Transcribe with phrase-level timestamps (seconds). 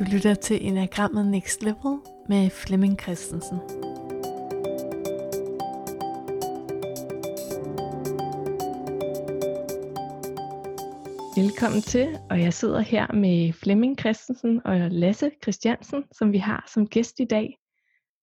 [0.00, 3.58] Du lytter til Enagrammet Next Level med Flemming Christensen.
[11.36, 16.68] Velkommen til, og jeg sidder her med Flemming Christensen og Lasse Christiansen, som vi har
[16.74, 17.58] som gæst i dag.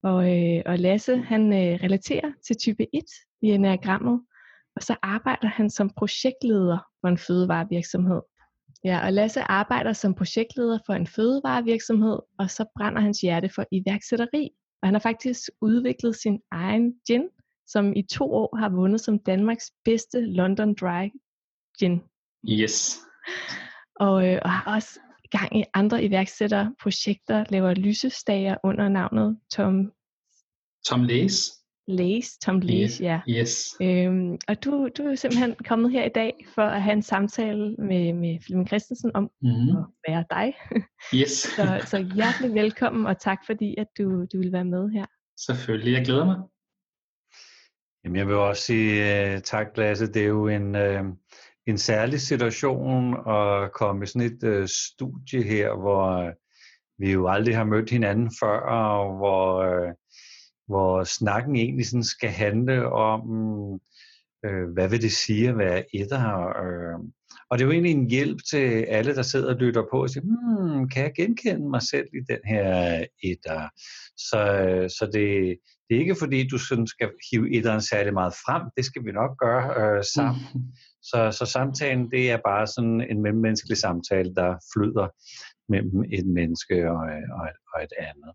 [0.04, 3.04] Og, øh, og Lasse, han øh, relaterer til type 1
[3.42, 4.22] i enagrammet,
[4.76, 8.22] og så arbejder han som projektleder for en fødevarevirksomhed.
[8.84, 13.66] Ja, og Lasse arbejder som projektleder for en fødevarevirksomhed, og så brænder hans hjerte for
[13.72, 14.50] iværksætteri.
[14.82, 17.30] Og han har faktisk udviklet sin egen gin,
[17.68, 21.10] som i to år har vundet som Danmarks bedste London Dry
[21.80, 22.02] Gin.
[22.50, 23.00] Yes.
[23.96, 25.00] Og, øh, og har også
[25.32, 29.92] gang i andre iværksætterprojekter, laver lysestager under navnet Tom
[30.86, 31.52] Tom Læs.
[31.88, 33.22] Læs, Tom Læs, ja.
[33.30, 33.76] Yes.
[33.82, 37.76] Øhm, og du, du er simpelthen kommet her i dag for at have en samtale
[37.76, 39.78] med, med Flemming Christensen om Mm-hmm.
[39.78, 40.54] at være dig.
[41.16, 41.32] Yes.
[41.58, 45.06] så, så hjertelig velkommen, og tak fordi, at du, du vil være med her.
[45.46, 46.38] Selvfølgelig, jeg glæder mig.
[48.04, 50.08] Jamen, jeg vil også sige uh, tak, Lasse.
[50.08, 51.06] Det er jo en, uh,
[51.68, 56.32] en særlig situation at komme i sådan et uh, studie her, hvor uh,
[57.00, 59.94] vi jo aldrig har mødt hinanden før, og hvor, uh,
[60.68, 63.22] hvor snakken egentlig sådan skal handle om,
[64.48, 66.46] uh, hvad vil det sige at være etter?
[66.64, 67.10] Uh,
[67.50, 70.10] og det er jo egentlig en hjælp til alle, der sidder og lytter på og
[70.10, 73.70] siger, hmm, kan jeg genkende mig selv i den her etter?
[74.18, 74.40] Så,
[75.00, 75.58] så det,
[75.88, 78.64] det er ikke fordi, du sådan skal hive etteren særlig meget frem.
[78.78, 80.42] Det skal vi nok gøre øh, sammen.
[80.56, 80.62] Mm.
[81.12, 85.08] Så, så samtalen, det er bare sådan en mellemmenneskelig samtale, der flyder
[85.70, 87.04] mellem et menneske og,
[87.38, 88.32] og, et, og et andet.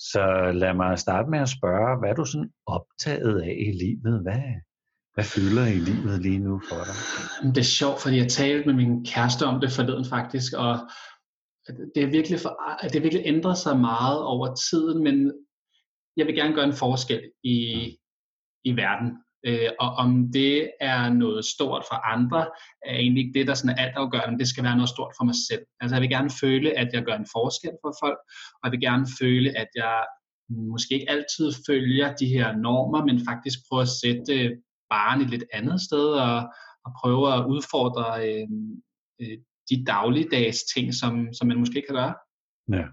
[0.00, 4.22] Så lad mig starte med at spørge, hvad er du sådan optaget af i livet?
[4.22, 4.42] Hvad,
[5.14, 6.96] hvad fylder i livet lige nu for dig?
[7.54, 10.72] Det er sjovt, fordi jeg talte med min kæreste om det forleden faktisk, og
[11.94, 15.16] det er virkelig, for, det er virkelig ændret sig meget over tiden, men
[16.16, 17.58] jeg vil gerne gøre en forskel i,
[18.64, 19.08] i verden.
[19.46, 22.40] Øh, og om det er noget stort for andre,
[22.86, 25.24] er egentlig ikke det, der sådan er altafgørende, men det skal være noget stort for
[25.24, 25.64] mig selv.
[25.80, 28.18] Altså jeg vil gerne føle, at jeg gør en forskel for folk,
[28.54, 30.06] og jeg vil gerne føle, at jeg
[30.50, 34.50] måske ikke altid følger de her normer, men faktisk prøver at sætte øh,
[34.90, 36.38] barnet et lidt andet sted, og,
[36.84, 38.48] og prøve at udfordre øh,
[39.20, 39.38] øh,
[39.70, 42.14] de dagligdags ting, som, som man måske kan gøre.
[42.72, 42.84] Ja.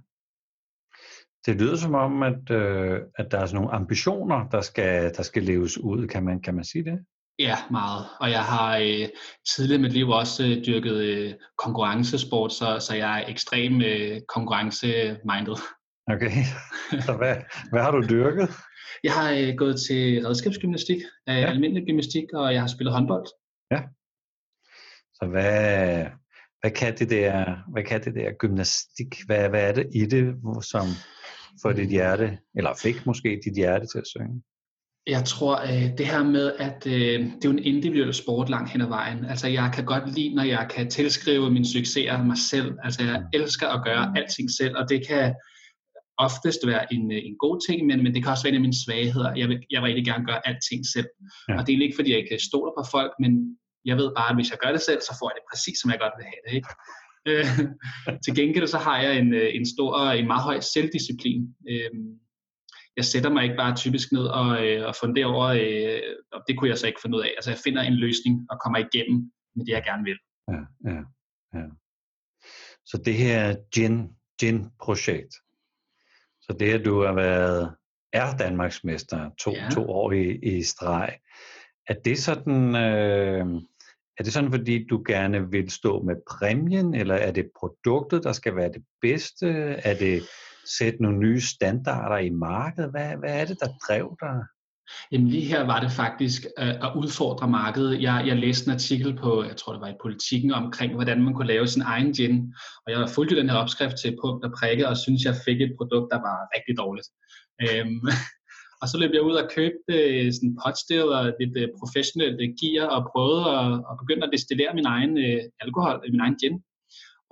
[1.48, 5.24] Det lyder som om, at, øh, at der er sådan nogle ambitioner, der skal, der
[5.24, 6.08] skal leves ud.
[6.08, 7.00] Kan man, kan man sige det?
[7.40, 8.06] Ja, meget.
[8.20, 9.08] Og jeg har øh,
[9.56, 14.22] tidligere i mit liv også øh, dyrket øh, konkurrencesport, så, så jeg er ekstrem øh,
[14.36, 15.58] konkurrence-minded.
[16.08, 16.32] Okay,
[17.06, 17.36] så hvad,
[17.72, 18.50] hvad har du dyrket?
[19.04, 20.98] Jeg har øh, gået til redskabsgymnastik,
[21.30, 21.50] øh, ja.
[21.50, 23.26] almindelig gymnastik, og jeg har spillet håndbold.
[23.72, 23.82] Ja.
[25.14, 26.06] Så hvad,
[26.62, 29.16] hvad kan det der, hvad kan det der gymnastik?
[29.26, 30.86] Hvad, hvad er det i det, som
[31.62, 34.44] får dit hjerte, eller fik måske dit hjerte til at synge?
[35.08, 38.72] Jeg tror, øh, det her med, at øh, det er jo en individuel sport langt
[38.72, 39.26] hen ad vejen.
[39.26, 42.78] Altså, jeg kan godt lide, når jeg kan tilskrive mine succeser mig selv.
[42.84, 45.36] Altså, jeg elsker at gøre alting selv, og det kan
[46.18, 48.84] oftest være en, en god ting, men, men det kan også være en af mine
[48.86, 49.36] svagheder.
[49.36, 51.10] Jeg vil, jeg vil rigtig gerne gøre alting selv.
[51.50, 51.58] Ja.
[51.58, 53.32] Og det er ikke, fordi jeg ikke stoler på folk, men
[53.90, 55.92] jeg ved bare, at hvis jeg gør det selv, så får jeg det præcis, som
[55.92, 56.54] jeg godt vil have det.
[56.58, 56.72] Ikke?
[57.28, 57.46] Øh,
[58.26, 61.56] til gengæld så har jeg en, en stor, en meget høj selvdisciplin.
[61.70, 61.92] Øh,
[62.98, 64.48] jeg sætter mig ikke bare typisk ned og,
[64.88, 66.02] og funderer over, øh,
[66.32, 67.34] og det kunne jeg så ikke finde ud af.
[67.38, 70.18] Altså jeg finder en løsning og kommer igennem med det, jeg gerne vil.
[70.48, 70.62] Ja,
[70.92, 71.02] ja,
[71.54, 71.66] ja.
[72.86, 75.34] Så det her gin, gin-projekt,
[76.42, 77.76] så det at du har været,
[78.14, 79.70] er Danmarksmester to, ja.
[79.72, 81.18] to år i, i streg,
[81.88, 83.46] er det sådan, øh,
[84.20, 88.32] er det sådan, fordi du gerne vil stå med præmien, eller er det produktet, der
[88.32, 89.48] skal være det bedste?
[89.90, 90.24] Er det
[90.80, 92.92] sætte nogle nye standarder i markedet?
[92.92, 94.40] Hvad, hvad er det, der drev dig?
[95.12, 98.02] Jamen lige her var det faktisk øh, at udfordre markedet.
[98.02, 101.34] Jeg, jeg læste en artikel på, jeg tror det var i Politiken, omkring hvordan man
[101.34, 102.54] kunne lave sin egen gin.
[102.86, 105.74] Og jeg fulgte den her opskrift til punkt og prikke, og synes jeg fik et
[105.78, 107.08] produkt, der var rigtig dårligt.
[107.64, 108.02] Øhm,
[108.82, 112.50] og så løb jeg ud og købte øh, sådan potstill og lidt øh, professionelt øh,
[112.60, 116.56] gear, og prøvede at, at begynde at destillere min egen øh, alkohol, min egen gin.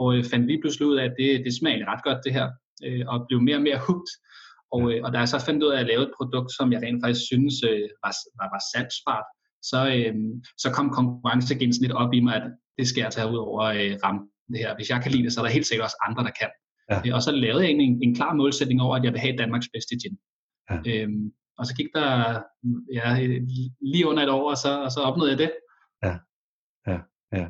[0.02, 2.48] Og øh, fandt lige pludselig ud af, at det, det smager ret godt det her,
[2.86, 4.14] øh, og blev mere og mere hooked.
[4.76, 6.82] Og, øh, og da jeg så fandt ud af at lave et produkt, som jeg
[6.82, 9.28] rent faktisk synes øh, var, var, var salgsbart,
[9.70, 10.16] så, øh,
[10.64, 12.48] så kom konkurrencegensen lidt op i mig, at
[12.78, 14.76] det skal jeg tage ud over øh, rampen det her.
[14.76, 16.52] Hvis jeg kan lide det, så er der helt sikkert også andre, der kan.
[16.92, 17.16] Ja.
[17.16, 19.96] Og så lavede jeg en, en klar målsætning over, at jeg vil have Danmarks bedste
[20.02, 20.18] gin.
[20.70, 20.78] Ja.
[20.88, 22.42] Øhm, og så gik der
[22.94, 23.20] ja,
[23.82, 25.52] lige under et år, og så, og så opnåede jeg det.
[26.04, 26.18] Ja,
[26.88, 27.00] ja,
[27.34, 27.48] ja.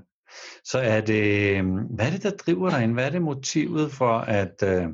[0.63, 2.93] Så er det, øhm, hvad er det, der driver dig ind?
[2.93, 4.87] Hvad er det motivet for at, øh,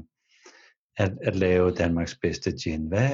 [0.97, 2.87] at, at lave Danmarks bedste gin?
[2.87, 3.09] Hvad,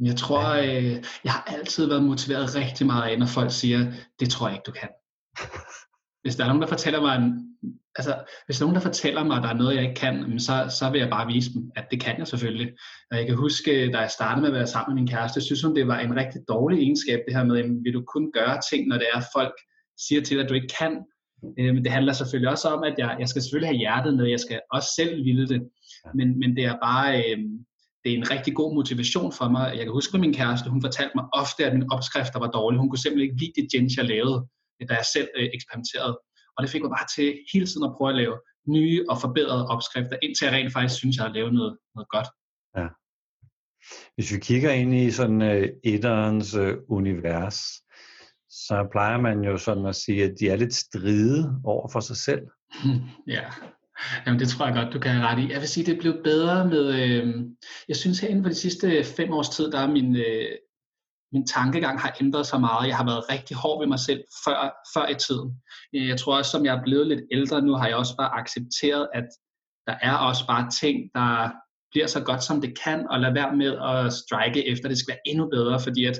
[0.00, 4.30] jeg tror, øh, jeg har altid været motiveret rigtig meget af, når folk siger, det
[4.30, 4.88] tror jeg ikke, du kan.
[6.22, 7.16] Hvis der er nogen, der fortæller mig,
[7.96, 10.90] altså, hvis nogen, der fortæller mig, at der er noget, jeg ikke kan, så, så
[10.90, 12.68] vil jeg bare vise dem, at det kan jeg selvfølgelig.
[13.10, 15.62] Og jeg kan huske, da jeg startede med at være sammen med min kæreste, synes
[15.62, 18.60] hun, det var en rigtig dårlig egenskab, det her med, at vil du kun gøre
[18.70, 19.54] ting, når det er, folk
[20.06, 20.92] siger til dig, at du ikke kan.
[21.58, 24.26] Øh, men det handler selvfølgelig også om, at jeg, jeg skal selvfølgelig have hjertet med,
[24.26, 25.60] jeg skal også selv ville det.
[26.14, 27.38] Men, men det er bare, øh,
[28.04, 29.66] det er en rigtig god motivation for mig.
[29.76, 32.80] Jeg kan huske min kæreste, hun fortalte mig ofte, at min opskrifter var dårlige.
[32.80, 34.38] Hun kunne simpelthen ikke lide det gins, jeg lavede,
[34.88, 36.14] da jeg selv øh, eksperimenterede.
[36.60, 38.36] Og det fik mig bare til hele tiden at prøve at lave
[38.68, 42.28] nye og forbedrede opskrifter, indtil jeg rent faktisk synes, jeg har lavet noget, noget godt.
[42.76, 42.86] Ja.
[44.14, 47.58] Hvis vi kigger ind i sådan uh, etterens uh, univers,
[48.50, 52.16] så plejer man jo sådan at sige, at de er lidt stride over for sig
[52.16, 52.42] selv.
[53.36, 53.44] ja,
[54.26, 55.52] Jamen, det tror jeg godt, du kan have ret i.
[55.52, 56.84] Jeg vil sige, det er blevet bedre med...
[57.02, 57.44] Øh,
[57.88, 60.50] jeg synes, herinde for de sidste fem års tid, der er min, øh,
[61.32, 62.88] min tankegang har ændret sig meget.
[62.88, 64.58] Jeg har været rigtig hård ved mig selv før,
[64.94, 65.48] før i tiden.
[65.94, 68.34] Øh, jeg tror også, som jeg er blevet lidt ældre nu, har jeg også bare
[68.40, 69.26] accepteret, at
[69.86, 71.50] der er også bare ting, der
[71.90, 75.12] bliver så godt, som det kan, og lade være med at strike efter, det skal
[75.12, 76.18] være endnu bedre, fordi at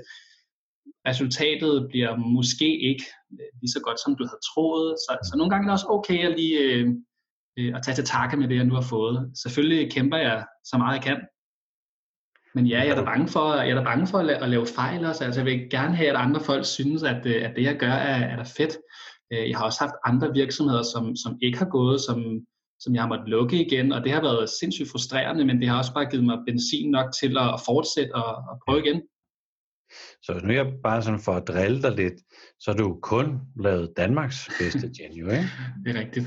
[1.09, 4.89] resultatet bliver måske ikke øh, lige så godt, som du havde troet.
[5.05, 6.87] Så, så nogle gange er det også okay at lige øh,
[7.59, 9.33] øh at tage til takke med det, jeg nu har fået.
[9.43, 11.19] Selvfølgelig kæmper jeg så meget jeg kan.
[12.55, 14.51] Men ja, jeg er da bange for, jeg er da bange for at, lave, at
[14.51, 15.25] lave fejl også.
[15.25, 17.93] Altså, jeg vil gerne have, at andre folk synes, at, øh, at det, jeg gør,
[17.93, 18.77] er, er da fedt.
[19.33, 22.41] Øh, jeg har også haft andre virksomheder, som, som ikke har gået, som,
[22.81, 25.79] som jeg har måttet lukke igen, og det har været sindssygt frustrerende, men det har
[25.79, 29.03] også bare givet mig benzin nok til at fortsætte og, og prøve igen.
[30.23, 32.19] Så hvis nu jeg bare sådan for at drille dig lidt,
[32.61, 35.49] så har du kun lavet Danmarks bedste gin, jo, ikke?
[35.85, 36.27] det er rigtigt.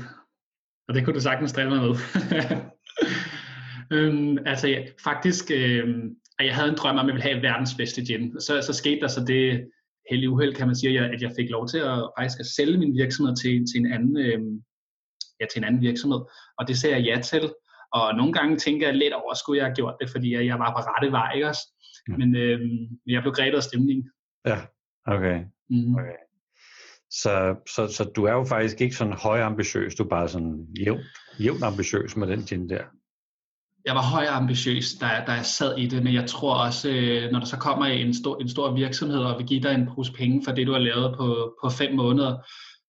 [0.88, 1.94] Og det kunne du sagtens drille mig med.
[3.94, 7.74] øhm, altså ja, faktisk, øhm, jeg havde en drøm om, at jeg ville have verdens
[7.78, 8.40] bedste gin.
[8.40, 9.68] Så, så skete der så det
[10.10, 12.96] heldige uheld, kan man sige, at jeg fik lov til at faktisk at sælge min
[13.02, 14.54] virksomhed til, til, en anden, øhm,
[15.40, 16.20] ja, til en anden virksomhed.
[16.58, 17.44] Og det sagde jeg ja til.
[17.92, 20.58] Og nogle gange tænker jeg lidt over, at skulle jeg have gjort det, fordi jeg
[20.58, 21.64] var på rette vej, ikke også?
[22.08, 22.18] Mm.
[22.18, 24.10] Men øhm, jeg blev grebet af stemningen.
[24.46, 24.58] Ja,
[25.06, 25.38] okay.
[25.70, 25.94] Mm.
[25.94, 26.18] okay.
[27.10, 31.00] Så, så, så du er jo faktisk ikke sådan højambitiøs, du er bare sådan jævn,
[31.40, 32.84] jævn ambitiøs med den gin der.
[33.84, 37.38] Jeg var højambitiøs, da, da jeg sad i det, men jeg tror også, øh, når
[37.38, 40.44] der så kommer en stor, en stor virksomhed og vil give dig en pose penge
[40.44, 42.32] for det, du har lavet på, på fem måneder,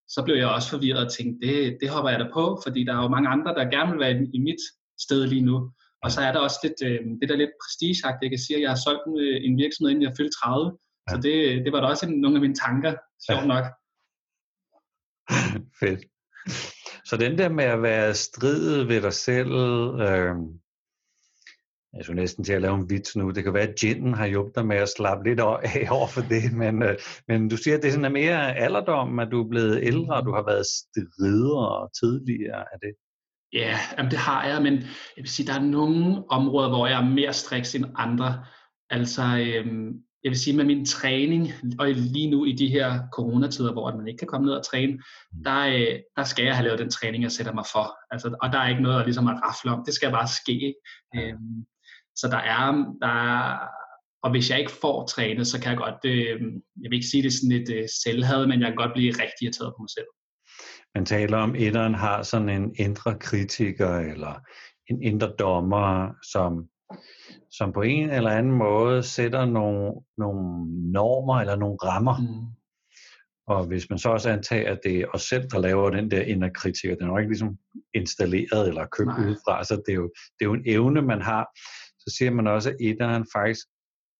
[0.08, 2.94] så blev jeg også forvirret og tænkte, det, det hopper jeg da på, fordi der
[2.98, 4.62] er jo mange andre, der gerne vil være i, i mit
[5.00, 5.72] sted lige nu.
[6.04, 8.24] Og så er der også lidt, øh, det der lidt prestigeagt.
[8.24, 10.78] Jeg kan sige, at jeg har solgt en, øh, en virksomhed, inden jeg fyldte 30.
[11.10, 11.16] Ja.
[11.16, 12.94] Så det, det var da også en, nogle af mine tanker,
[13.28, 13.48] sjovt ja.
[13.54, 13.66] nok.
[15.80, 16.02] Fedt.
[17.06, 19.52] Så den der med at være stridet ved dig selv,
[20.08, 20.36] øh,
[21.96, 24.28] jeg skulle næsten til at lave en vits nu, det kan være, at ginen har
[24.28, 25.40] hjulpet dig med at slappe lidt
[25.74, 26.98] af over for det, men, øh,
[27.28, 30.26] men du siger, at det er sådan mere alderdom, at du er blevet ældre, og
[30.26, 32.94] du har været stridere tidligere af det.
[33.54, 37.02] Ja, jamen det har jeg, men jeg vil sige, der er nogle områder, hvor jeg
[37.02, 38.46] er mere striks end andre.
[38.90, 39.94] Altså, øhm,
[40.24, 44.08] jeg vil sige med min træning, og lige nu i de her coronatider, hvor man
[44.08, 45.44] ikke kan komme ned og træne, mm.
[45.44, 47.98] der, øh, der skal jeg have lavet den træning, jeg sætter mig for.
[48.12, 50.76] Altså, og der er ikke noget at, ligesom at rafle om, det skal bare ske.
[51.16, 51.66] Øhm,
[52.16, 53.60] så der er, der er,
[54.24, 56.42] og hvis jeg ikke får trænet, så kan jeg godt, øh,
[56.82, 59.42] jeg vil ikke sige det sådan et øh, selvhad, men jeg kan godt blive rigtig
[59.44, 60.08] irriteret på mig selv.
[60.96, 64.34] Man taler om, at etteren har sådan en indre kritiker, eller
[64.90, 66.70] en indre dommer, som
[67.52, 72.18] som på en eller anden måde sætter nogle, nogle normer eller nogle rammer.
[72.18, 72.46] Mm.
[73.48, 76.22] Og hvis man så også antager, at det er os selv, der laver den der
[76.22, 77.58] indre kritik, den er jo ikke ligesom
[77.94, 79.20] installeret eller købt Nej.
[79.20, 81.46] udefra, så det er, jo, det er jo en evne, man har.
[82.08, 83.66] Så siger man også, at etteren faktisk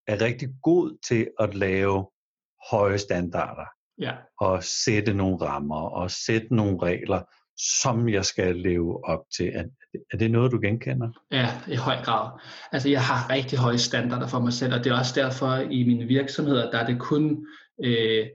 [0.08, 2.08] er rigtig god til at lave
[2.72, 3.66] høje standarder.
[4.02, 4.14] Ja.
[4.40, 7.22] Og sætte nogle rammer og sætte nogle regler,
[7.80, 9.52] som jeg skal leve op til.
[9.54, 9.64] Er,
[10.14, 11.10] er det noget, du genkender?
[11.32, 12.40] Ja, i høj grad.
[12.72, 15.84] Altså, jeg har rigtig høje standarder for mig selv, og det er også derfor i
[15.84, 17.48] mine virksomheder, der er det kun
[17.84, 18.28] øh,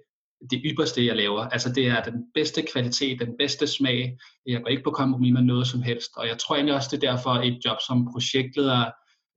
[0.51, 1.41] det ypperste, jeg laver.
[1.41, 4.19] Altså, det er den bedste kvalitet, den bedste smag.
[4.47, 7.05] Jeg går ikke på kompromis med noget som helst, og jeg tror egentlig også, det
[7.05, 8.91] er derfor et job som projektleder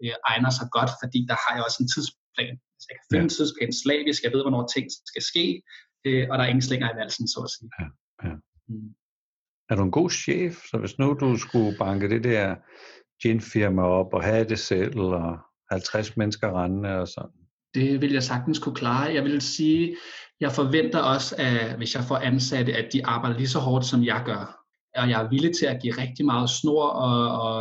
[0.03, 2.55] øh, egner sig godt, fordi der har jeg også en tidsplan.
[2.75, 3.29] Altså, jeg kan finde ja.
[3.29, 5.45] en tidsplan slavisk, jeg ved, hvornår ting skal ske,
[6.07, 7.69] øh, og der er ingen slinger i valsen, så at sige.
[7.79, 7.87] Ja,
[8.27, 8.35] ja.
[8.71, 8.89] Mm.
[9.69, 10.53] Er du en god chef?
[10.69, 12.55] Så hvis nu du skulle banke det der
[13.21, 15.37] ginfirma op og have det selv, og
[15.71, 17.31] 50 mennesker rendende og sådan?
[17.73, 19.13] Det vil jeg sagtens kunne klare.
[19.13, 19.95] Jeg vil sige,
[20.39, 24.03] jeg forventer også, at hvis jeg får ansatte, at de arbejder lige så hårdt, som
[24.03, 24.62] jeg gør.
[25.01, 27.55] Og jeg er villig til at give rigtig meget snor og, og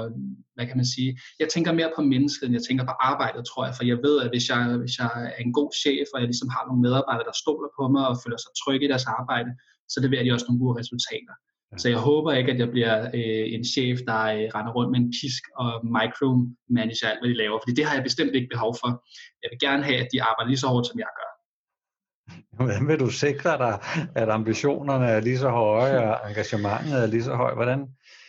[0.54, 1.10] hvad kan man sige,
[1.40, 4.16] jeg tænker mere på mennesket, end jeg tænker på arbejdet, tror jeg, for jeg ved,
[4.24, 7.28] at hvis jeg, hvis jeg er en god chef, og jeg ligesom har nogle medarbejdere,
[7.30, 9.50] der stoler på mig og føler sig trygge i deres arbejde,
[9.92, 11.34] så leverer de også nogle gode resultater.
[11.82, 15.00] Så jeg håber ikke, at jeg bliver øh, en chef, der øh, render rundt med
[15.00, 18.72] en pisk og micromanager alt, hvad de laver, fordi det har jeg bestemt ikke behov
[18.80, 18.90] for.
[19.42, 21.31] Jeg vil gerne have, at de arbejder lige så hårdt, som jeg gør.
[22.52, 23.78] Hvordan vil du sikre dig,
[24.14, 27.54] at ambitionerne er lige så høje, og engagementet er lige så højt?
[27.54, 27.86] Hvordan?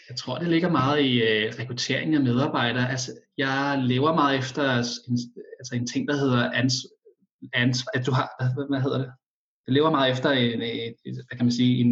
[0.10, 2.89] Jeg tror, det ligger meget i øh, rekruttering af medarbejdere.
[2.89, 5.17] Altså, jeg lever meget efter en,
[5.60, 6.74] altså en ting, der hedder ans,
[7.53, 9.12] ans, at du har, hvad, hvad hedder det?
[9.67, 11.91] Jeg lever meget efter en, en, hvad kan man sige, en,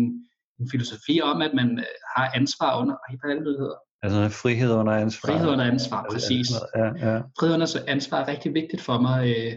[0.59, 3.79] en filosofi om, at man øh, har ansvar under, hvad er det, det hedder?
[4.03, 5.31] Altså frihed under ansvar.
[5.31, 6.47] Frihed under ansvar, præcis.
[6.75, 7.21] Ja, ja.
[7.39, 9.35] Frihed under ansvar er rigtig vigtigt for mig.
[9.37, 9.53] Øh,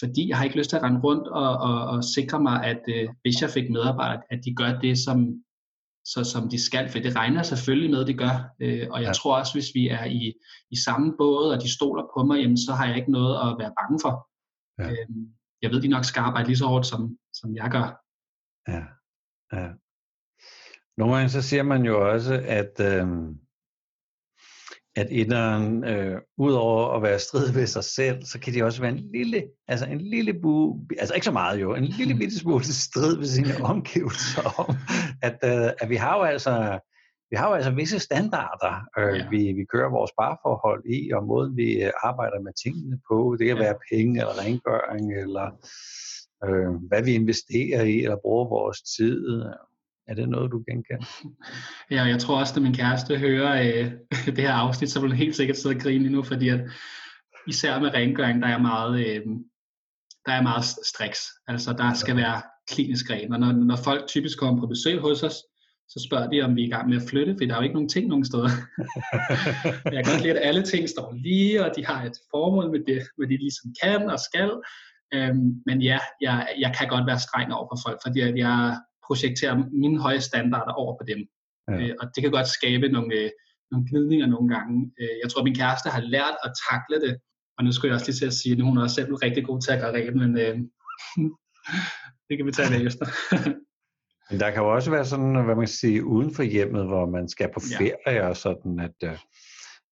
[0.00, 2.82] fordi jeg har ikke lyst til at rende rundt og, og, og sikre mig, at
[2.88, 5.18] øh, hvis jeg fik medarbejdere, at de gør det, som,
[6.04, 8.34] så, som de skal, for det regner selvfølgelig med, at de gør.
[8.60, 9.12] Øh, og jeg ja.
[9.12, 10.34] tror også, hvis vi er i,
[10.70, 13.58] i samme båd, og de stoler på mig, jamen, så har jeg ikke noget at
[13.58, 14.14] være bange for.
[14.78, 14.90] Ja.
[14.90, 15.08] Øh,
[15.62, 17.86] jeg ved, de nok skal arbejde lige så hårdt, som, som jeg gør.
[18.68, 18.82] Ja,
[19.52, 19.68] ja.
[20.98, 23.06] Nogle gange så siger man jo også, at øh,
[24.98, 28.92] at etteren, øh, udover at være strid ved sig selv, så kan de også være
[28.92, 32.64] en lille, altså en lille bu, altså ikke så meget jo, en lille bitte smule
[32.64, 34.74] strid ved sine omgivelser om,
[35.22, 36.78] at, øh, at vi har jo altså,
[37.30, 39.28] vi har jo altså visse standarder, øh, ja.
[39.30, 43.46] vi, vi kører vores parforhold i, og måden vi øh, arbejder med tingene på, det
[43.46, 43.62] kan ja.
[43.62, 45.46] være penge eller rengøring, eller
[46.46, 49.20] øh, hvad vi investerer i, eller bruger vores tid,
[50.08, 51.06] er det noget, du genkender?
[51.90, 53.92] Ja, jeg tror også, at min kæreste hører øh,
[54.36, 56.60] det her afsnit, så vil hun helt sikkert sidde og grine nu, fordi at
[57.46, 59.22] især med rengøring, der er meget, øh,
[60.26, 61.20] der er meget striks.
[61.46, 65.22] Altså, der skal være klinisk ren, og når, når folk typisk kommer på besøg hos
[65.22, 65.34] os,
[65.88, 67.62] så spørger de, om vi er i gang med at flytte, for der er jo
[67.62, 68.50] ikke nogen ting nogen steder.
[69.94, 72.80] jeg kan godt lide, at alle ting står lige, og de har et formål med
[72.86, 74.50] det, hvad de ligesom kan og skal.
[75.14, 78.80] Øhm, men ja, jeg, jeg kan godt være streng over for folk, fordi at jeg
[79.08, 81.20] projektere mine høje standarder over på dem.
[81.68, 81.74] Ja.
[81.80, 83.30] Øh, og det kan godt skabe nogle, øh,
[83.70, 84.76] nogle gnidninger nogle gange.
[85.00, 87.12] Øh, jeg tror, min kæreste har lært at takle det,
[87.56, 89.44] og nu skulle jeg også lige til at sige, at hun er også selv rigtig
[89.44, 90.54] god til at gøre rent, men øh,
[92.28, 93.06] det kan vi tage efter.
[94.30, 97.06] men der kan jo også være sådan, hvad man kan sige, uden for hjemmet, hvor
[97.06, 98.28] man skal på ferie ja.
[98.28, 99.18] og sådan, at, øh,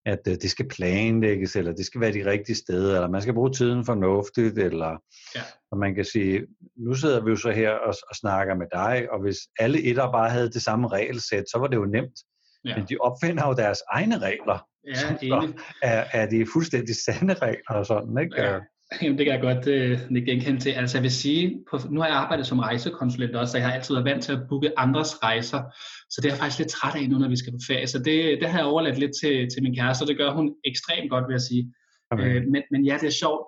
[0.06, 3.34] at øh, det skal planlægges, eller det skal være de rigtige steder, eller man skal
[3.34, 4.90] bruge tiden fornuftigt, eller
[5.34, 5.42] ja.
[5.70, 6.46] og man kan sige,
[6.76, 10.12] nu sidder vi jo så her og, og snakker med dig, og hvis alle etter
[10.12, 12.18] bare havde det samme regelsæt, så var det jo nemt.
[12.64, 12.76] Ja.
[12.76, 17.74] Men de opfinder jo deres egne regler, ja, så er, er de fuldstændig sande regler
[17.74, 18.42] og sådan, ikke?
[18.42, 18.58] Ja.
[19.02, 20.70] Jamen, det kan jeg godt øh, genkende til.
[20.70, 23.74] Altså jeg vil sige, på, nu har jeg arbejdet som rejsekonsulent også, så jeg har
[23.74, 25.62] altid været vant til at booke andres rejser.
[26.10, 27.86] Så det er jeg faktisk lidt træt af nu, når vi skal på ferie.
[27.86, 30.54] Så det, det har jeg overladt lidt til, til min kæreste, og det gør hun
[30.64, 31.74] ekstremt godt, vil jeg sige.
[32.10, 32.24] Okay.
[32.24, 33.42] Øh, men, men ja, det er sjovt,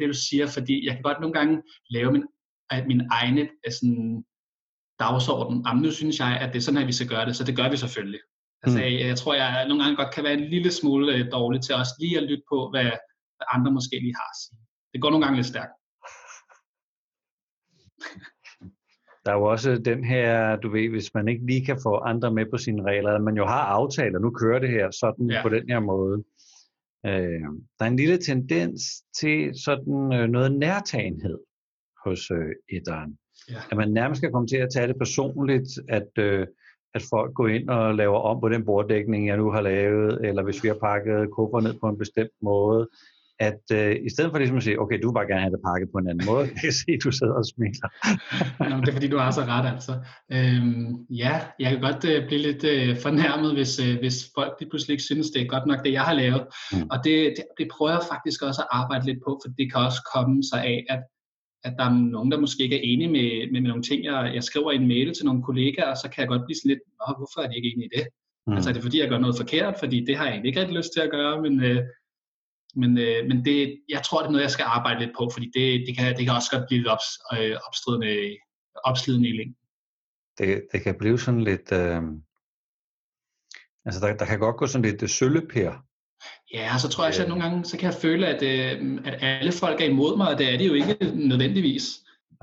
[0.00, 2.24] det du siger, fordi jeg kan godt nogle gange lave min,
[2.86, 4.24] min egne øh, sådan,
[4.98, 5.64] dagsorden.
[5.66, 7.56] Jamen, nu synes jeg, at det er sådan her, vi skal gøre det, så det
[7.56, 8.20] gør vi selvfølgelig.
[8.62, 8.84] Altså, mm.
[8.84, 11.74] jeg, jeg tror, jeg nogle gange godt kan være en lille smule øh, dårlig til
[11.74, 12.90] også lige at lytte på, hvad,
[13.36, 14.63] hvad andre måske lige har at sige
[14.94, 15.72] det går nogle gange lidt stærkt.
[19.24, 22.32] Der er jo også den her, du ved, hvis man ikke lige kan få andre
[22.32, 25.42] med på sine regler, at man jo har aftaler, nu kører det her sådan ja.
[25.42, 26.24] på den her måde.
[27.06, 27.46] Øh,
[27.78, 28.82] der er en lille tendens
[29.20, 31.38] til sådan øh, noget nærtagenhed
[32.04, 33.18] hos øh, etteren.
[33.50, 33.60] Ja.
[33.70, 36.46] At man nærmest skal komme til at tage det personligt, at, øh,
[36.94, 40.42] at folk går ind og laver om på den borddækning, jeg nu har lavet, eller
[40.42, 42.88] hvis vi har pakket kuffer ned på en bestemt måde,
[43.40, 45.66] at øh, i stedet for ligesom at sige, okay, du vil bare gerne have det
[45.70, 47.88] pakket på en anden måde, jeg kan se, at du sidder og smiler.
[48.70, 49.92] Nå, det er fordi, du har så ret altså.
[50.32, 54.66] Øhm, ja, jeg kan godt øh, blive lidt øh, fornærmet, hvis, øh, hvis folk de
[54.70, 56.42] pludselig ikke synes, det er godt nok det, jeg har lavet.
[56.72, 56.88] Mm.
[56.92, 59.80] Og det, det, det prøver jeg faktisk også at arbejde lidt på, for det kan
[59.86, 61.02] også komme sig af, at,
[61.66, 64.30] at der er nogen, der måske ikke er enige med, med, med nogle ting, jeg,
[64.34, 66.82] jeg skriver en mail til nogle kollegaer, og så kan jeg godt blive sådan lidt,
[67.18, 68.06] hvorfor er de ikke enige i det?
[68.46, 68.52] Mm.
[68.52, 69.74] Altså er det fordi, jeg gør noget forkert?
[69.82, 71.64] Fordi det har jeg egentlig ikke rigtig lyst til at gøre, men...
[71.64, 71.82] Øh,
[72.76, 75.46] men, øh, men det, jeg tror, det er noget, jeg skal arbejde lidt på, fordi
[75.54, 78.36] det, det, kan, det kan også godt blive lidt ops, øh, opstridende,
[78.84, 79.56] opslidende i længden.
[80.38, 81.72] Det, det kan blive sådan lidt...
[81.72, 82.02] Øh...
[83.86, 85.84] Altså, der, der kan godt gå sådan lidt øh, søllepær.
[86.54, 89.14] Ja, så tror jeg også, at nogle gange så kan jeg føle, at, øh, at
[89.20, 90.96] alle folk er imod mig, og det er det jo ikke
[91.28, 91.84] nødvendigvis.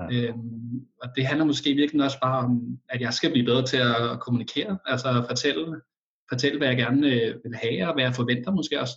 [0.00, 0.28] Ja.
[0.28, 3.76] Øhm, og det handler måske virkelig også bare om, at jeg skal blive bedre til
[3.76, 5.80] at kommunikere, altså fortælle,
[6.28, 8.94] fortælle hvad jeg gerne øh, vil have, og hvad jeg forventer måske også.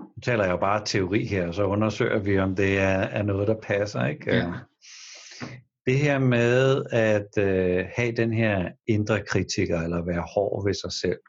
[0.00, 3.22] Nu taler jeg jo bare teori her, og så undersøger vi, om det er, er
[3.22, 4.06] noget, der passer.
[4.06, 4.34] Ikke?
[4.34, 4.52] Ja.
[5.86, 10.92] det her med at øh, have den her indre kritiker, eller være hård ved sig
[10.92, 11.20] selv,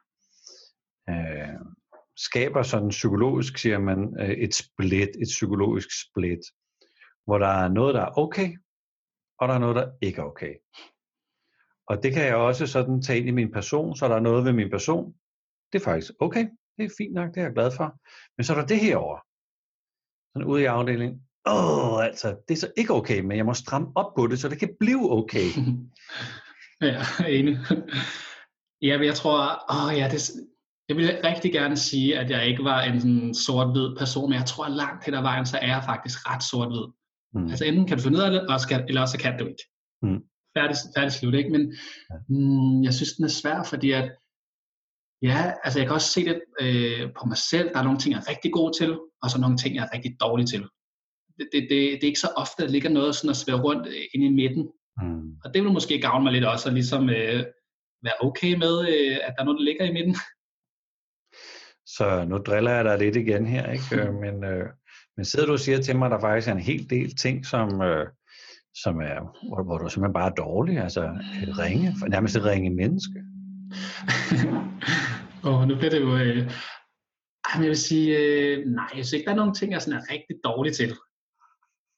[1.10, 1.60] øh,
[2.18, 6.40] skaber sådan psykologisk, siger man, øh, et split, et psykologisk split,
[7.26, 8.58] hvor der er noget, der er okay,
[9.40, 10.54] og der er noget, der ikke er okay.
[11.88, 14.46] Og det kan jeg også sådan tage ind i min person, så der er noget
[14.46, 15.14] ved min person,
[15.74, 16.48] det er faktisk okay,
[16.82, 17.88] det er fint nok, det er jeg glad for.
[18.38, 19.18] Men så er der det her over,
[20.34, 23.54] sådan ude i afdelingen, åh, oh, altså, det er så ikke okay, men jeg må
[23.54, 25.48] stramme op på det, så det kan blive okay.
[26.90, 27.58] ja, enig.
[28.84, 29.38] Ja, men jeg tror,
[29.76, 30.32] åh ja, det,
[30.90, 34.46] jeg vil rigtig gerne sige, at jeg ikke var en sådan sort-hvid person, men jeg
[34.46, 36.86] tror, at langt hen ad vejen, så er jeg faktisk ret sort-hvid.
[37.34, 37.50] Mm.
[37.50, 38.42] Altså enten kan du finde ud af det,
[38.88, 39.64] eller også kan du ikke.
[40.02, 40.22] Mm.
[40.58, 41.50] Færdig, færdig slut, ikke?
[41.50, 41.64] Men
[42.30, 44.12] mm, jeg synes, den er svær, fordi at,
[45.22, 47.70] ja, altså jeg kan også se det øh, på mig selv.
[47.74, 49.96] Der er nogle ting, jeg er rigtig god til, og så nogle ting, jeg er
[49.96, 50.62] rigtig dårlig til.
[51.38, 53.62] Det, det, det, det er ikke så ofte, at der ligger noget sådan at svære
[53.62, 54.64] rundt øh, inde i midten.
[55.02, 55.32] Mm.
[55.44, 57.44] Og det vil måske gavne mig lidt også, at ligesom øh,
[58.04, 60.16] være okay med, øh, at der er noget, der ligger i midten.
[61.86, 64.12] Så nu driller jeg dig lidt igen her, ikke?
[64.24, 64.70] Men, øh,
[65.18, 67.46] men sidder du og siger til mig, at der faktisk er en hel del ting,
[67.46, 68.08] som, øh,
[68.84, 71.04] som er, hvor, hvor du simpelthen bare er dårlig, altså
[71.44, 73.24] et ringe, nærmest et ringe menneske.
[75.46, 76.18] Åh, oh, nu bliver det jo...
[76.18, 76.52] Øh,
[77.56, 80.12] jeg vil sige, øh, nej, jeg synes ikke, der er nogle ting, jeg sådan er
[80.14, 80.90] rigtig dårlig til.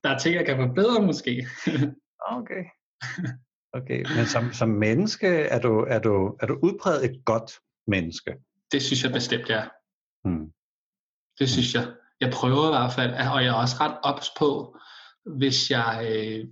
[0.04, 1.48] Der er ting, jeg kan forbedre måske.
[2.38, 2.64] okay.
[3.76, 7.52] Okay, men som, som menneske, er du, er, du, er du udpræget et godt
[7.88, 8.36] menneske?
[8.72, 9.64] Det synes jeg bestemt, ja.
[10.26, 10.52] Hmm.
[11.40, 11.94] Det synes jeg.
[12.22, 14.78] Jeg prøver i hvert fald, og jeg er også ret ops på,
[15.26, 16.48] hvis jeg, øh,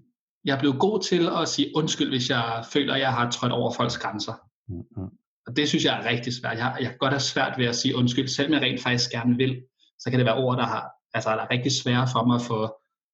[0.45, 3.73] jeg blev god til at sige undskyld, hvis jeg føler, at jeg har trådt over
[3.77, 4.33] folks grænser.
[4.71, 5.09] Mm-hmm.
[5.47, 6.57] Og det synes jeg er rigtig svært.
[6.57, 9.37] Jeg, jeg kan godt have svært ved at sige undskyld, selvom jeg rent faktisk gerne
[9.37, 9.63] vil.
[9.99, 12.41] Så kan det være ord, der, har, altså, der er rigtig svære for mig at
[12.41, 12.59] få,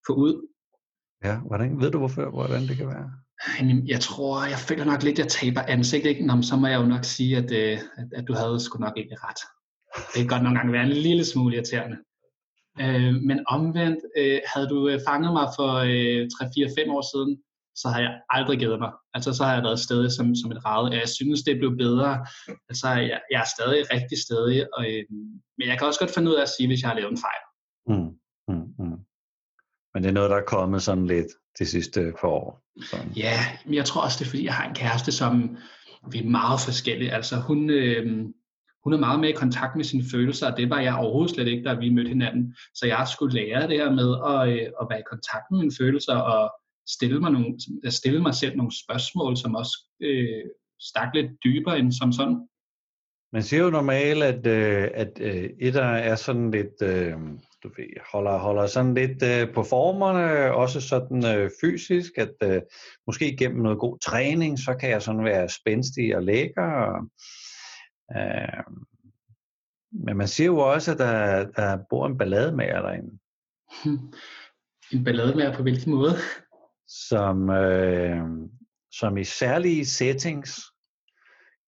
[0.07, 0.47] få ud.
[1.23, 3.11] Ja, hvordan, ved du hvorfor, hvordan det kan være?
[3.87, 6.05] Jeg tror, jeg føler nok lidt, at jeg taber ansigt.
[6.05, 6.25] Ikke?
[6.25, 8.97] Nå, så må jeg jo nok sige, at, øh, at, at du havde sgu nok
[8.97, 9.41] ikke ret.
[10.13, 11.97] Det kan godt nogle gange være en lille smule irriterende.
[12.81, 16.21] Øh, men omvendt, øh, havde du øh, fanget mig for øh,
[16.87, 17.31] 3-4-5 år siden,
[17.81, 18.91] så har jeg aldrig givet mig.
[19.13, 20.99] Altså så har jeg været stadig som, som et rade.
[20.99, 22.25] Jeg synes, det blev bedre.
[22.69, 24.67] Altså jeg, jeg er stadig rigtig stadig.
[24.77, 25.03] Og, øh,
[25.57, 27.23] men jeg kan også godt finde ud af at sige, hvis jeg har lavet en
[27.27, 27.43] fejl.
[27.91, 28.11] Mm,
[28.47, 28.99] mm, mm.
[29.93, 31.27] Men det er noget, der er kommet sådan lidt
[31.59, 32.63] de sidste par år.
[32.81, 32.97] Så.
[33.15, 35.57] Ja, men jeg tror også, det er fordi, jeg har en kæreste, som
[36.11, 37.11] vi er meget forskellige.
[37.11, 38.05] Altså hun, øh,
[38.83, 41.47] hun er meget mere i kontakt med sine følelser, og det var jeg overhovedet slet
[41.47, 42.55] ikke, da vi mødte hinanden.
[42.75, 45.73] Så jeg skulle lære det her med at, øh, at være i kontakt med mine
[45.79, 46.51] følelser og
[46.87, 50.45] stille mig, nogle, at stille mig selv nogle spørgsmål, som også øh,
[50.79, 52.47] stak lidt dybere end som sådan.
[53.33, 57.13] Man siger jo normalt, at, øh, at øh, et er sådan lidt, øh,
[57.63, 62.61] du ved, holder, holder sådan lidt øh, på formerne, også sådan øh, fysisk, at øh,
[63.07, 66.63] måske gennem noget god træning, så kan jeg sådan være spændstig og lækker.
[66.63, 67.09] Og,
[68.17, 68.63] øh,
[69.91, 73.19] men man siger jo også, at der, der bor en ballademager derinde.
[74.93, 76.13] En ballademager på hvilken måde?
[76.87, 78.19] Som, øh,
[78.91, 80.59] som i særlige settings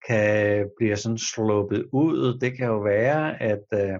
[0.07, 2.39] kan blive sådan sluppet ud.
[2.39, 3.99] Det kan jo være, at øh,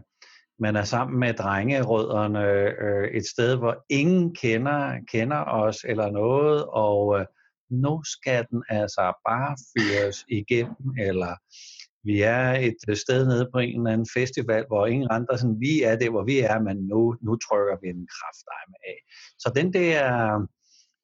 [0.59, 2.45] man er sammen med drengerødderne
[2.85, 7.25] øh, et sted, hvor ingen kender, kender os eller noget, og øh,
[7.71, 11.33] nu skal den altså bare fyres igennem, eller
[12.03, 15.59] vi er et øh, sted nede på en eller anden festival, hvor ingen andre sådan,
[15.59, 18.97] vi er det, hvor vi er, men nu, nu trykker vi en kraftdejme af.
[19.39, 20.01] Så den der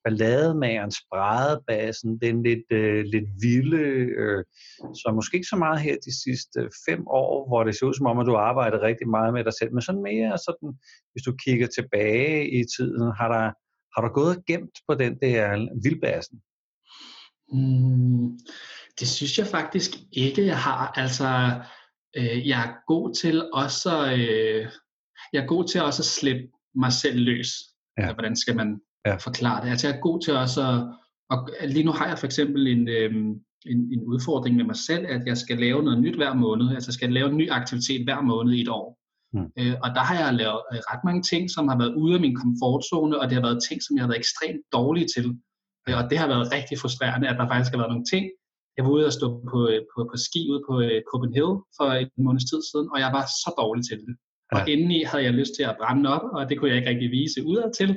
[0.06, 3.86] ballademagerens bradebasen, den lidt, øh, lidt vilde,
[4.22, 4.44] øh,
[5.00, 8.06] så måske ikke så meget her de sidste fem år, hvor det ser ud som
[8.06, 10.70] om, at du arbejder rigtig meget med dig selv, men sådan mere sådan,
[11.12, 13.46] hvis du kigger tilbage i tiden, har der,
[13.94, 15.42] har der gået gemt på den der
[15.84, 16.38] vildbasen?
[17.54, 18.40] Mm,
[19.00, 20.92] det synes jeg faktisk ikke, jeg har.
[20.96, 21.28] Altså,
[22.18, 24.68] øh, jeg er god til også, øh,
[25.34, 27.52] jeg er god til også at slippe mig selv løs.
[27.98, 28.02] Ja.
[28.02, 29.16] Altså, hvordan skal man ja.
[29.16, 29.70] forklare det.
[29.70, 30.80] Altså jeg er god til også at,
[31.30, 33.32] og lige nu har jeg for eksempel en, øhm,
[33.66, 36.76] en, en udfordring med mig selv, at jeg skal lave noget nyt hver måned.
[36.76, 39.00] Altså jeg skal lave en ny aktivitet hver måned i et år.
[39.34, 39.50] Mm.
[39.60, 42.22] Øh, og der har jeg lavet øh, ret mange ting, som har været ude af
[42.22, 45.26] min komfortzone, og det har været ting, som jeg har været ekstremt dårlig til.
[45.86, 48.26] Øh, og det har været rigtig frustrerende, at der faktisk har været nogle ting.
[48.78, 51.88] Jeg var ude og stå på, øh, på, på ski ude på uh, Copenhagen for
[52.02, 54.14] en måneds tid siden, og jeg var så dårlig til det.
[54.52, 54.56] Ja.
[54.56, 57.12] Og indeni havde jeg lyst til at brænde op, og det kunne jeg ikke rigtig
[57.20, 57.90] vise udad til.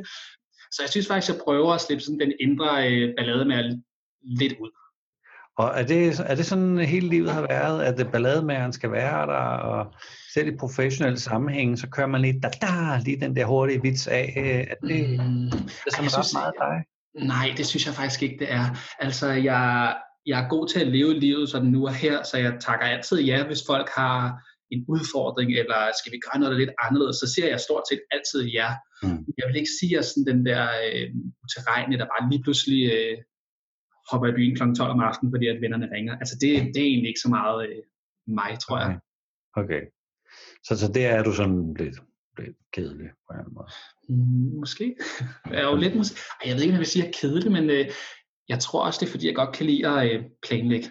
[0.72, 3.78] Så jeg synes faktisk, jeg prøver at slippe sådan den indre øh, ballade med
[4.22, 4.70] lidt ud.
[5.58, 9.58] Og er det, er det sådan hele livet har været, at ballademageren skal være der,
[9.68, 9.94] og
[10.34, 14.06] selv i professionelle sammenhæng, så kører man lige, da, da, lige den der hurtige vits
[14.06, 16.84] af, at det, mm, det er ret meget dig?
[17.26, 18.64] Nej, det synes jeg faktisk ikke, det er.
[18.98, 19.94] Altså, jeg,
[20.26, 23.20] jeg er god til at leve livet sådan nu og her, så jeg takker altid
[23.20, 27.48] ja, hvis folk har en udfordring, eller skal vi gøre noget lidt anderledes, så siger
[27.48, 28.68] jeg stort set altid ja.
[29.02, 29.24] Mm.
[29.38, 31.06] Jeg vil ikke sige, at sådan den der øh,
[31.44, 33.16] uterrene, der bare lige pludselig øh,
[34.10, 34.62] hopper i byen kl.
[34.62, 36.14] 12 om aftenen, fordi at vennerne ringer.
[36.22, 37.82] Altså det, det er egentlig ikke så meget øh,
[38.26, 38.86] mig, tror okay.
[38.88, 38.98] jeg.
[39.62, 39.82] Okay.
[40.66, 41.96] Så, så det er du sådan lidt,
[42.38, 43.70] lidt kedelig på en måde?
[44.08, 44.96] Mm, måske.
[45.50, 47.20] Jeg er jo lidt, måske, jeg ved ikke, om jeg vil sige, at jeg er
[47.20, 47.84] kedelig, men øh,
[48.48, 50.88] jeg tror også, det er fordi, jeg godt kan lide at øh, planlægge.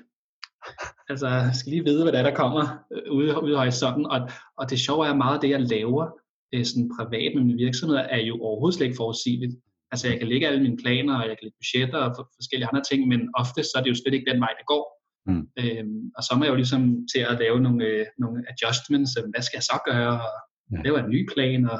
[1.09, 4.05] Altså, jeg skal lige vide, hvad der, er, der kommer øh, ude, ude i horisonten.
[4.05, 6.05] Og, og det sjove er meget, det jeg laver
[6.53, 9.55] øh, sådan privat med mine virksomheder, er jo overhovedet slet ikke forudsigeligt.
[9.91, 12.83] Altså, jeg kan lægge alle mine planer, og jeg kan lægge budgetter og forskellige andre
[12.89, 14.83] ting, men ofte så er det jo slet ikke den vej, det går.
[15.27, 15.43] Mm.
[15.59, 16.81] Øhm, og så må jeg jo ligesom
[17.13, 19.11] til at lave nogle, øh, nogle adjustments.
[19.17, 20.13] Øh, hvad skal jeg så gøre?
[20.27, 20.33] Og
[20.71, 20.81] ja.
[20.85, 21.79] lave en ny plan, og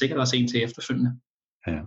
[0.00, 1.12] sikkert også en til efterfølgende.
[1.66, 1.80] Ja.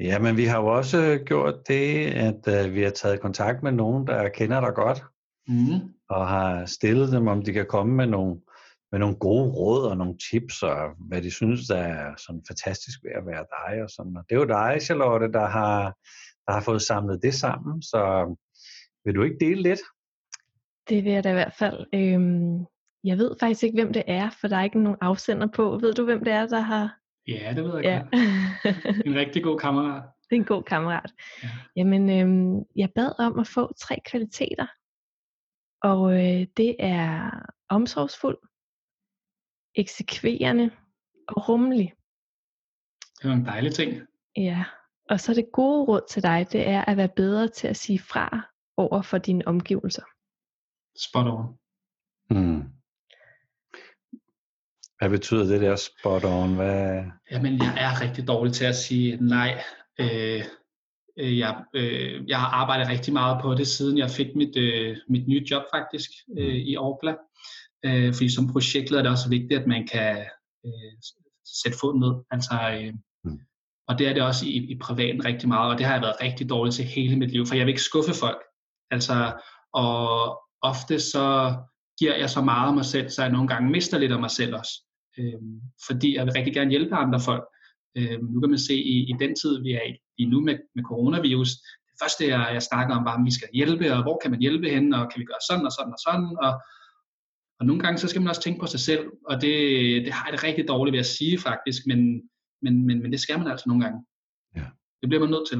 [0.00, 3.72] Ja, men vi har jo også gjort det, at uh, vi har taget kontakt med
[3.72, 5.04] nogen, der kender dig godt,
[5.48, 5.94] mm.
[6.08, 8.40] og har stillet dem, om de kan komme med nogle,
[8.92, 12.98] med nogle gode råd og nogle tips, og hvad de synes, der er sådan fantastisk
[13.04, 13.82] ved at være dig.
[13.82, 14.16] Og, sådan.
[14.16, 15.84] og det er jo dig, Charlotte, der har,
[16.46, 18.34] der har fået samlet det sammen, så
[19.04, 19.80] vil du ikke dele lidt?
[20.88, 21.86] Det vil jeg da i hvert fald.
[21.94, 22.66] Øhm,
[23.04, 25.78] jeg ved faktisk ikke, hvem det er, for der er ikke nogen afsender på.
[25.78, 27.98] Ved du, hvem det er, der har Ja, det ved jeg ja.
[27.98, 29.06] godt.
[29.06, 30.02] en rigtig god kammerat.
[30.30, 31.12] Det er en god kammerat.
[31.42, 31.48] Ja.
[31.76, 34.66] Jamen, øhm, jeg bad om at få tre kvaliteter.
[35.82, 37.30] Og øh, det er
[37.68, 38.38] omsorgsfuld,
[39.74, 40.70] eksekverende
[41.28, 41.92] og rummelig.
[43.22, 44.02] Det var en dejlig ting.
[44.36, 44.64] Ja,
[45.10, 47.98] og så det gode råd til dig, det er at være bedre til at sige
[47.98, 50.02] fra over for dine omgivelser.
[51.08, 51.58] Spot on.
[52.30, 52.62] Mm.
[54.98, 56.54] Hvad betyder det der spot on?
[56.54, 57.02] Hvad...
[57.30, 59.62] Jamen, jeg er rigtig dårlig til at sige nej.
[60.00, 60.44] Øh,
[61.18, 64.96] øh, jeg, øh, jeg har arbejdet rigtig meget på det, siden jeg fik mit, øh,
[65.08, 67.14] mit nye job faktisk øh, i Orkla.
[67.84, 70.16] Øh, fordi som projektleder er det også vigtigt, at man kan
[70.66, 70.92] øh,
[71.62, 72.14] sætte foden ned.
[72.30, 73.40] Altså, øh, mm.
[73.88, 76.22] Og det er det også i, i privaten rigtig meget, og det har jeg været
[76.22, 78.42] rigtig dårlig til hele mit liv, for jeg vil ikke skuffe folk.
[78.90, 79.32] Altså,
[79.72, 81.56] og ofte så
[81.98, 84.30] giver jeg så meget af mig selv, så jeg nogle gange mister lidt af mig
[84.30, 84.72] selv også.
[85.18, 87.44] Øhm, fordi jeg vil rigtig gerne hjælpe andre folk.
[87.96, 90.58] Øhm, nu kan man se i, i den tid, vi er i, i nu med,
[90.74, 91.48] med coronavirus,
[91.94, 94.40] det første jeg, jeg snakker om var, at vi skal hjælpe, og hvor kan man
[94.40, 96.52] hjælpe henne, og kan vi gøre sådan og sådan og sådan, og,
[97.58, 99.54] og nogle gange så skal man også tænke på sig selv, og det,
[100.04, 101.98] det har jeg det rigtig dårligt ved at sige faktisk, men,
[102.62, 103.98] men, men, men det skal man altså nogle gange.
[104.56, 104.66] Ja.
[105.00, 105.58] Det bliver man nødt til.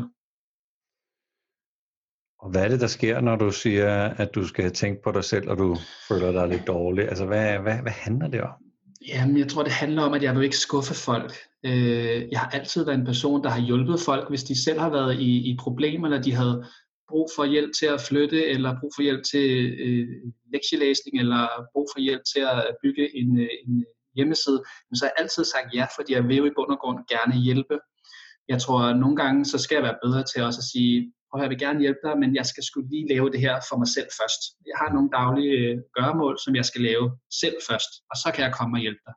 [2.44, 5.24] Og hvad er det, der sker, når du siger, at du skal tænke på dig
[5.24, 5.76] selv, og du
[6.08, 7.08] føler dig lidt dårlig?
[7.08, 8.54] Altså, hvad, hvad, hvad handler det om?
[9.08, 11.32] Jamen, jeg tror, det handler om, at jeg vil ikke skuffe folk.
[11.66, 14.90] Øh, jeg har altid været en person, der har hjulpet folk, hvis de selv har
[14.90, 16.64] været i, i problemer, eller de havde
[17.08, 19.48] brug for hjælp til at flytte, eller brug for hjælp til
[19.86, 20.08] øh,
[20.52, 23.84] lektielæsning, eller brug for hjælp til at bygge en, øh, en
[24.16, 26.78] hjemmeside, men så har jeg altid sagt ja, fordi jeg vil jo i bund og
[26.78, 27.78] grund gerne hjælpe.
[28.48, 31.40] Jeg tror, at nogle gange, så skal jeg være bedre til også at sige, og
[31.42, 33.88] jeg vil gerne hjælpe dig, men jeg skal skulle lige lave det her for mig
[33.96, 34.40] selv først.
[34.70, 37.06] Jeg har nogle daglige øh, gøremål, som jeg skal lave
[37.42, 39.14] selv først, og så kan jeg komme og hjælpe dig.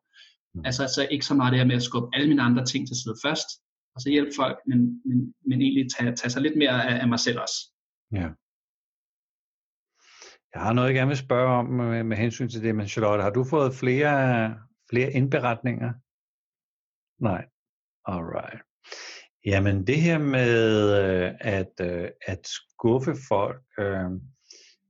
[0.56, 0.65] Mm.
[0.67, 2.97] Altså, altså ikke så meget det her med at skubbe alle mine andre ting til
[3.01, 3.49] side først,
[3.93, 5.17] og så hjælpe folk, men, men,
[5.49, 7.58] men egentlig tage, tage sig lidt mere af, af mig selv også.
[8.19, 8.27] Ja.
[10.53, 13.23] Jeg har noget, jeg gerne vil spørge om med, med hensyn til det, men Charlotte,
[13.23, 14.13] har du fået flere,
[14.89, 15.91] flere indberetninger?
[17.30, 17.43] Nej.
[18.06, 18.66] Alright.
[19.47, 20.53] Jamen det her med
[21.03, 24.12] øh, at, øh, at skuffe folk, øh,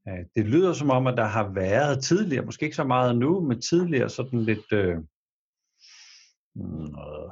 [0.08, 3.39] øh, det lyder som om, at der har været tidligere, måske ikke så meget nu,
[3.39, 4.98] men tidligere sådan lidt øh,
[6.56, 7.32] noget,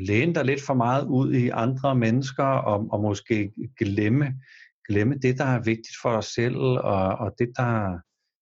[0.00, 4.26] læne der lidt for meget ud i andre mennesker, og, og måske glemme,
[4.88, 7.98] glemme det, der er vigtigt for dig selv, og, og det, der,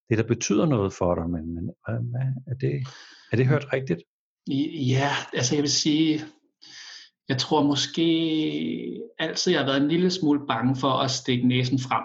[0.08, 1.30] det, der betyder noget for dig.
[1.30, 2.86] Men, men hvad, er, det,
[3.32, 4.02] er det hørt rigtigt?
[4.94, 6.20] Ja, altså jeg vil sige,
[7.28, 8.06] jeg tror måske
[9.18, 12.04] altid, jeg har været en lille smule bange for at stikke næsen frem.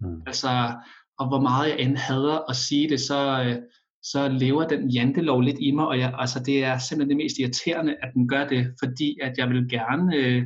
[0.00, 0.22] Mm.
[0.26, 0.74] Altså,
[1.18, 3.56] og hvor meget jeg end hader at sige det, så, øh,
[4.02, 7.38] så lever den jantelov lidt i mig, og jeg, altså, det er simpelthen det mest
[7.38, 10.42] irriterende, at den gør det, fordi at jeg vil gerne øh,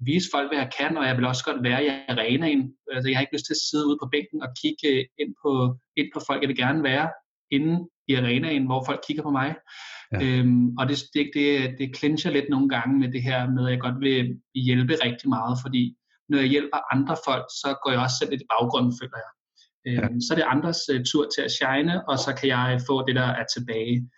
[0.00, 2.74] vise folk, hvad jeg kan, og jeg vil også godt være i arenaen.
[2.92, 5.76] Altså, jeg har ikke lyst til at sidde ude på bænken og kigge ind på,
[5.96, 6.40] ind på folk.
[6.42, 7.08] Jeg vil gerne være
[7.50, 9.54] inde i arenaen, hvor folk kigger på mig.
[10.12, 10.18] Ja.
[10.22, 13.70] Øhm, og det, det, det, det clincher lidt nogle gange med det her med, at
[13.70, 15.96] jeg godt vil hjælpe rigtig meget, fordi
[16.28, 19.32] når jeg hjælper andre folk, så går jeg også selv lidt i baggrunden, føler jeg.
[19.86, 20.20] Øhm, ja.
[20.20, 23.14] Så er det andres uh, tur til at shine, og så kan jeg få det,
[23.14, 24.10] der er tilbage.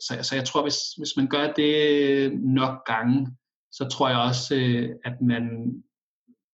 [0.00, 3.36] Så, så jeg tror, hvis, hvis man gør det nok gange,
[3.72, 5.44] så tror jeg også, øh, at man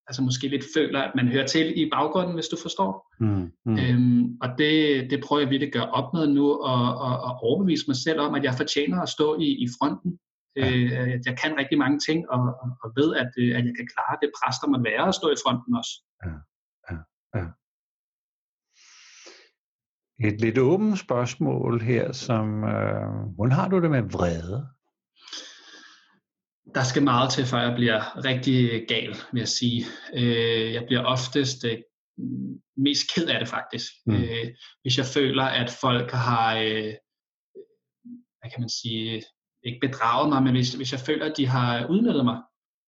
[0.06, 2.92] altså måske lidt føler, at man hører til i baggrunden, hvis du forstår.
[3.20, 3.78] Mm, mm.
[3.78, 7.32] Øhm, og det, det prøver jeg virkelig at gøre op med nu, og, og, og
[7.42, 10.18] overbevise mig selv om, at jeg fortjener at stå i, i fronten.
[10.56, 10.70] Ja.
[10.70, 13.74] Øh, at jeg kan rigtig mange ting, og, og, og ved, at, øh, at jeg
[13.78, 15.92] kan klare det pres, der må være at stå i fronten også.
[16.24, 16.34] Ja,
[16.90, 16.96] ja,
[17.38, 17.46] ja.
[20.28, 24.68] Et lidt åbent spørgsmål her, som, øh, hvordan har du det med vrede?
[26.74, 29.84] Der skal meget til, før jeg bliver rigtig gal, vil jeg sige.
[30.14, 31.78] Øh, jeg bliver oftest øh,
[32.76, 33.92] mest ked af det faktisk.
[34.06, 34.14] Mm.
[34.14, 34.46] Øh,
[34.82, 36.94] hvis jeg føler, at folk har, øh,
[38.38, 39.22] hvad kan man sige,
[39.64, 42.38] ikke bedraget mig, men hvis, hvis jeg føler, at de har udnyttet mig.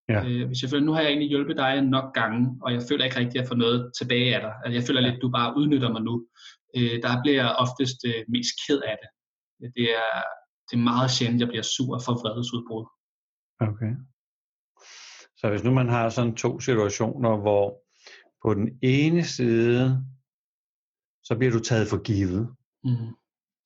[0.08, 0.24] Ja.
[0.24, 2.82] Øh, hvis jeg føler, at nu har jeg egentlig hjulpet dig nok gange, og jeg
[2.88, 4.52] føler ikke rigtigt, at jeg får noget tilbage af dig.
[4.64, 6.14] Altså, jeg føler lidt, at du bare udnytter mig nu.
[6.76, 9.10] Øh, der bliver jeg oftest øh, mest ked af det.
[9.76, 10.14] Det er,
[10.68, 12.84] det er meget sjældent, at jeg bliver sur for vredesudbrud.
[13.60, 13.92] Okay.
[15.36, 17.82] Så hvis nu man har sådan to situationer, hvor
[18.42, 20.06] på den ene side,
[21.24, 22.56] så bliver du taget for givet.
[22.84, 23.16] Mm.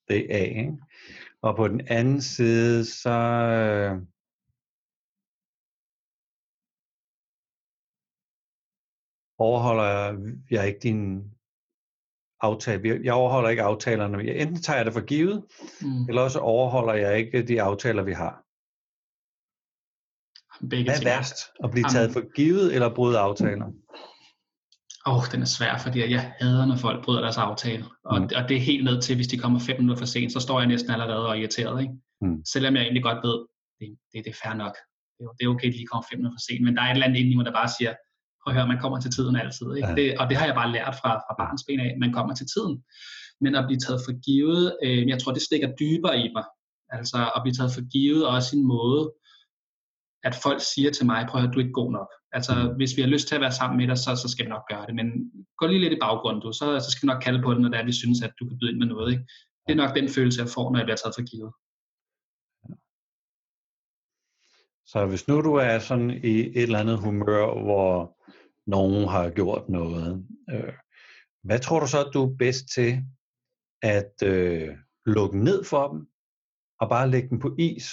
[0.09, 0.79] Det er A, ikke?
[1.43, 4.03] Og på den anden side, så øh,
[9.39, 10.19] overholder
[10.51, 11.31] jeg ikke din
[12.41, 13.01] aftale.
[13.05, 14.35] Jeg overholder ikke aftalerne.
[14.35, 15.45] Enten tager jeg det for givet,
[15.81, 16.09] mm.
[16.09, 18.45] eller også overholder jeg ikke de aftaler, vi har.
[20.61, 21.05] Begge Hvad er ting.
[21.05, 21.37] værst?
[21.65, 23.67] At blive taget for givet eller bryde aftaler?
[25.07, 27.85] Åh, oh, den er svær, fordi jeg hader, når folk bryder deres aftale.
[28.05, 28.29] Og, mm.
[28.37, 30.61] og det er helt ned til, hvis de kommer fem minutter for sent, så står
[30.61, 31.81] jeg næsten allerede og irriteret.
[31.83, 31.95] Ikke?
[32.21, 32.45] Mm.
[32.53, 33.39] Selvom jeg egentlig godt ved,
[33.81, 34.75] det, det, det er fair nok.
[35.19, 36.65] Det er, det er okay, at de kommer fem minutter for sent.
[36.65, 37.93] Men der er et eller andet inde i mig, der bare siger,
[38.41, 39.69] prøv at høre, man kommer til tiden altid.
[39.77, 39.89] Ikke?
[39.89, 39.95] Ja.
[39.99, 42.47] Det, og det har jeg bare lært fra, fra barns ben af, man kommer til
[42.55, 42.75] tiden.
[43.43, 46.47] Men at blive taget for givet, øh, jeg tror, det stikker dybere i mig.
[46.97, 49.03] Altså at blive taget for givet og også en måde,
[50.23, 52.11] at folk siger til mig, prøv at du er ikke god nok.
[52.33, 52.77] Altså, mm.
[52.77, 54.69] hvis vi har lyst til at være sammen med dig, så, så skal vi nok
[54.71, 54.95] gøre det.
[54.95, 55.07] Men
[55.59, 57.69] gå lige lidt i baggrunden, du, så, så skal vi nok kalde på det, når
[57.69, 59.13] det er, vi synes, at du kan byde ind med noget.
[59.13, 59.25] Ikke?
[59.67, 61.53] Det er nok den følelse, jeg får, når jeg bliver taget for givet.
[64.87, 68.17] Så hvis nu du er sådan i et eller andet humør, hvor
[68.67, 70.73] nogen har gjort noget, øh,
[71.43, 73.05] hvad tror du så, at du er bedst til
[73.83, 74.69] at øh,
[75.07, 76.07] lukke ned for dem,
[76.81, 77.87] og bare lægge dem på is,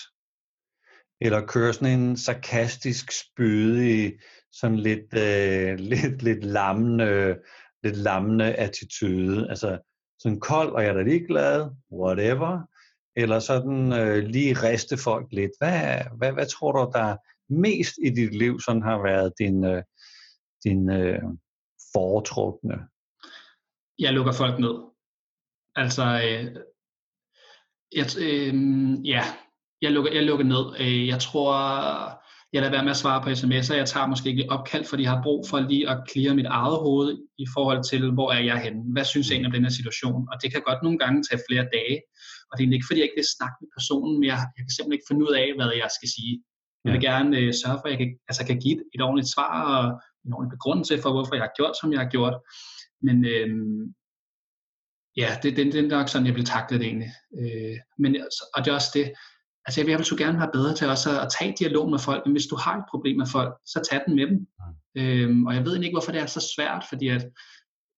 [1.21, 4.19] eller køre sådan en sarkastisk spydig,
[4.51, 7.37] sådan lidt, øh, lidt, lidt lammende,
[7.83, 9.49] lidt lammende attitude.
[9.49, 9.79] Altså
[10.19, 12.61] sådan kold, og jeg er da ligeglad, whatever.
[13.15, 15.51] Eller sådan øh, lige riste folk lidt.
[15.59, 17.15] Hvad, hvad, hvad tror du, der
[17.49, 19.83] mest i dit liv sådan har været din, øh,
[20.63, 21.21] din øh,
[21.93, 22.87] foretrukne?
[23.99, 24.75] Jeg lukker folk ned.
[25.75, 26.55] Altså, øh,
[27.95, 28.53] jeg, øh,
[29.07, 29.23] ja,
[29.81, 30.65] jeg lukker, jeg lukker ned.
[30.79, 31.51] Øh, jeg tror,
[32.53, 33.75] jeg lader være med at svare på sms'er.
[33.81, 36.77] Jeg tager måske ikke opkald, fordi jeg har brug for lige at clear mit eget
[36.85, 38.81] hoved i forhold til, hvor er jeg henne?
[38.93, 40.27] Hvad synes jeg egentlig om den her situation?
[40.31, 41.97] Og det kan godt nogle gange tage flere dage.
[42.49, 44.73] Og det er ikke, fordi jeg ikke vil snakke med personen, men jeg, jeg kan
[44.73, 46.33] simpelthen ikke finde ud af, hvad jeg skal sige.
[46.85, 49.33] Jeg vil gerne øh, sørge for, at jeg kan, altså, kan give et, et ordentligt
[49.35, 49.83] svar og
[50.25, 52.35] en ordentlig begrundelse for, hvorfor jeg har gjort, som jeg har gjort.
[53.05, 53.49] Men øh,
[55.21, 57.11] ja, det, det, det er nok sådan, jeg bliver taklet egentlig.
[57.41, 58.11] Øh, men,
[58.53, 59.07] og det er også det,
[59.67, 62.33] Altså jeg vil så gerne være bedre til også at, tage dialog med folk, men
[62.33, 64.37] hvis du har et problem med folk, så tag den med dem.
[64.95, 65.01] Mm.
[65.01, 67.25] Øhm, og jeg ved ikke, hvorfor det er så svært, fordi at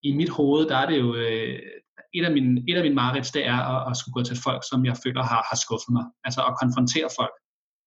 [0.03, 1.59] i mit hoved, der er det jo, øh,
[2.13, 4.63] et af mine, et af mine marerids, det er at, at skulle gå til folk,
[4.69, 6.05] som jeg føler har, har skuffet mig.
[6.23, 7.33] Altså at konfrontere folk.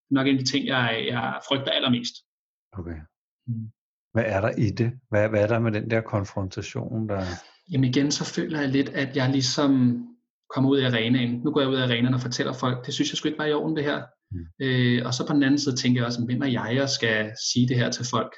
[0.04, 2.14] Det er nok en af de ting, jeg, jeg frygter allermest.
[2.72, 2.98] Okay.
[3.46, 3.66] Mm.
[4.12, 4.92] Hvad er der i det?
[5.10, 7.08] Hvad, hvad er der med den der konfrontation?
[7.08, 7.24] Der...
[7.70, 10.02] Jamen igen, så føler jeg lidt, at jeg ligesom
[10.54, 11.40] kommer ud i arenaen.
[11.44, 13.44] Nu går jeg ud af arenaen og fortæller folk, det synes jeg sgu ikke var
[13.44, 14.02] i orden det her.
[14.32, 14.46] Mm.
[14.62, 17.32] Øh, og så på den anden side tænker jeg også, hvem er jeg, jeg skal
[17.52, 18.32] sige det her til folk?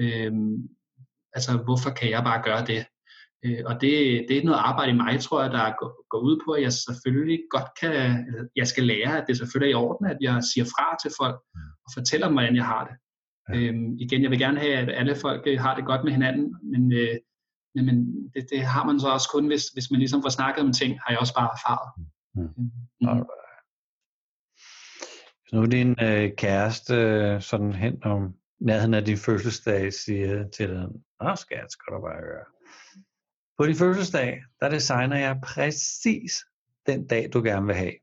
[0.00, 0.32] Øh,
[1.34, 2.86] altså, hvorfor kan jeg bare gøre det?
[3.44, 3.92] Øh, og det,
[4.28, 6.72] det er noget arbejde i mig, tror jeg, der går, går ud på, at jeg
[6.72, 7.92] selvfølgelig godt kan,
[8.56, 11.38] jeg skal lære, at det selvfølgelig er i orden, at jeg siger fra til folk
[11.54, 11.60] mm.
[11.84, 12.96] og fortæller dem, hvordan jeg har det.
[13.48, 13.58] Ja.
[13.58, 16.56] Øhm, igen, jeg vil gerne have, at alle folk øh, har det godt med hinanden,
[16.72, 17.16] men øh,
[17.74, 20.72] men det, det har man så også kun, hvis, hvis man ligesom får snakket om
[20.72, 21.92] ting, har jeg også bare erfaret.
[21.96, 22.42] Mm.
[22.42, 23.08] Mm.
[23.08, 23.24] mm.
[25.42, 26.94] Hvis nu din øh, kæreste
[27.40, 30.88] sådan hen om nærheden af din fødselsdag siger til dig,
[31.20, 32.44] Nå skat, skal du bare høre.
[33.58, 36.44] På din fødselsdag, der designer jeg præcis
[36.86, 37.94] den dag, du gerne vil have.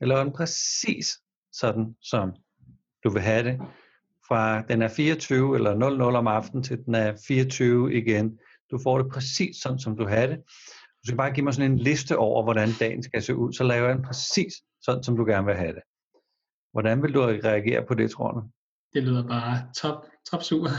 [0.00, 1.08] Eller den præcis
[1.52, 2.32] sådan, som
[3.04, 3.60] du vil have det
[4.28, 8.38] fra den er 24 eller 00 om aftenen til den er 24 igen.
[8.70, 10.36] Du får det præcis sådan, som du har det.
[10.76, 13.64] Du skal bare give mig sådan en liste over, hvordan dagen skal se ud, så
[13.64, 15.82] laver jeg den præcis sådan, som du gerne vil have det.
[16.72, 18.42] Hvordan vil du reagere på det, tror du?
[18.94, 20.70] Det lyder bare top, top super.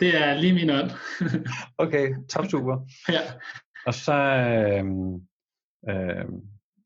[0.00, 0.90] Det er lige min ånd.
[1.84, 2.78] okay, top super.
[3.16, 3.20] Ja.
[3.86, 4.84] Og så, øh,
[5.88, 6.24] øh,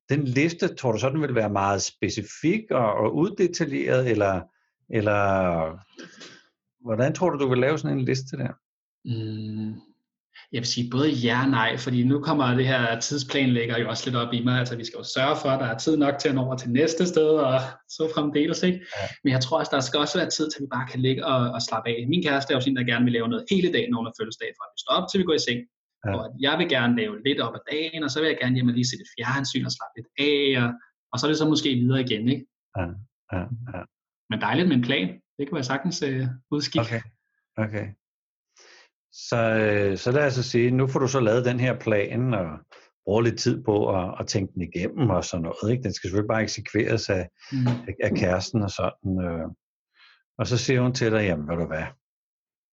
[0.08, 4.42] den liste, tror du så, den vil være meget specifik og, og uddetaljeret, eller,
[4.90, 5.78] eller
[6.84, 8.52] hvordan tror du, du vil lave sådan en liste der?
[9.04, 9.74] Mm,
[10.52, 14.02] jeg vil sige både ja og nej, fordi nu kommer det her tidsplanlægger jo også
[14.06, 14.58] lidt op i mig.
[14.58, 16.56] Altså vi skal jo sørge for, at der er tid nok til at nå over
[16.56, 18.62] til næste sted og så fremdeles.
[18.62, 18.78] Ikke?
[18.78, 19.06] Ja.
[19.24, 21.26] Men jeg tror også, der skal også være tid til, at vi bare kan ligge
[21.26, 22.06] og, og slappe af.
[22.08, 24.64] Min kæreste er jo sådan, der gerne vil lave noget hele dagen, har fødselsdag, fra
[24.74, 25.60] vi står op til vi går i seng.
[26.06, 26.10] Ja.
[26.16, 28.70] Og jeg vil gerne lave lidt op ad dagen, og så vil jeg gerne hjem
[28.70, 30.68] og lige se det fjernsyn og slappe lidt af, og,
[31.10, 32.24] og så er det så måske videre igen.
[32.34, 32.44] Ikke?
[32.78, 32.86] Ja,
[33.32, 33.42] ja,
[33.72, 33.80] ja.
[34.30, 35.08] Men dejligt med en plan.
[35.38, 36.86] Det kan være sagtens uh, udskikke.
[36.86, 37.00] Okay.
[37.56, 37.86] okay.
[39.12, 42.58] Så, øh, så lad os sige, nu får du så lavet den her plan og
[43.04, 45.72] bruger lidt tid på at, at tænke den igennem og sådan noget.
[45.72, 45.82] Ikke?
[45.82, 47.66] Den skal selvfølgelig bare eksekveres af, mm.
[48.02, 49.24] af kæresten og sådan.
[49.24, 49.48] Øh.
[50.38, 51.86] Og så siger hun til dig, jamen ved du hvad,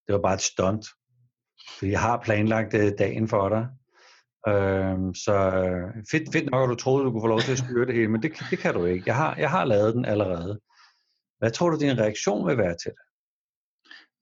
[0.07, 0.85] det var bare et stunt.
[1.79, 3.67] For jeg har planlagt øh, dagen for dig.
[4.47, 5.35] Øhm, så
[6.11, 8.07] fedt, fedt nok, at du troede, du kunne få lov til at styre det hele,
[8.07, 9.03] men det, det kan du ikke.
[9.05, 10.59] Jeg har, jeg har lavet den allerede.
[11.41, 13.05] Hvad tror du, din reaktion vil være til det?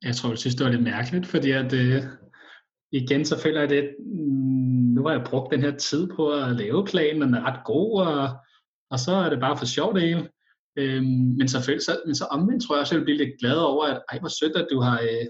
[0.07, 2.03] Jeg tror, jeg synes, det var lidt mærkeligt, fordi at, øh,
[2.91, 6.55] igen så føler jeg det, mm, nu har jeg brugt den her tid på at
[6.55, 8.29] lave planen, den er ret god, og,
[8.91, 10.29] og så er det bare for sjovt det hele.
[10.79, 13.57] Øhm, men, selvfølgelig, så, men så omvendt tror jeg også, jeg vil blive lidt glad
[13.71, 15.25] over, at ej, hvor sødt, at du, har, øh,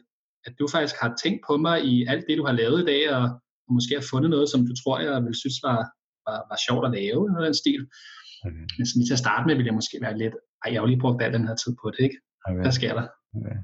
[0.46, 3.02] at du faktisk har tænkt på mig i alt det, du har lavet i dag,
[3.16, 3.24] og,
[3.68, 5.80] og måske har fundet noget, som du tror, jeg vil synes var,
[6.26, 7.82] var, var sjovt at lave, eller den stil.
[8.46, 8.64] Okay.
[8.78, 10.82] Men sådan lige til at starte med, vil jeg måske være lidt, ej, jeg har
[10.82, 12.18] jo lige brugt al den her tid på det, ikke?
[12.46, 12.62] Okay.
[12.62, 13.08] Hvad sker der?
[13.36, 13.58] Okay.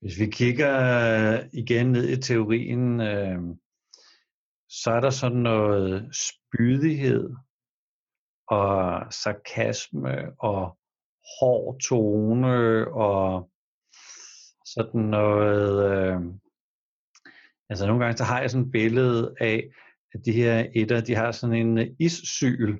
[0.00, 0.74] Hvis vi kigger
[1.32, 3.38] øh, igen ned i teorien, øh,
[4.68, 7.34] så er der sådan noget spydighed
[8.48, 10.78] og sarkasme og
[11.40, 13.50] hård tone og
[14.66, 15.90] sådan noget.
[15.92, 16.20] Øh,
[17.68, 19.70] altså nogle gange så har jeg sådan et billede af,
[20.14, 22.78] at de her etter, de har sådan en issyl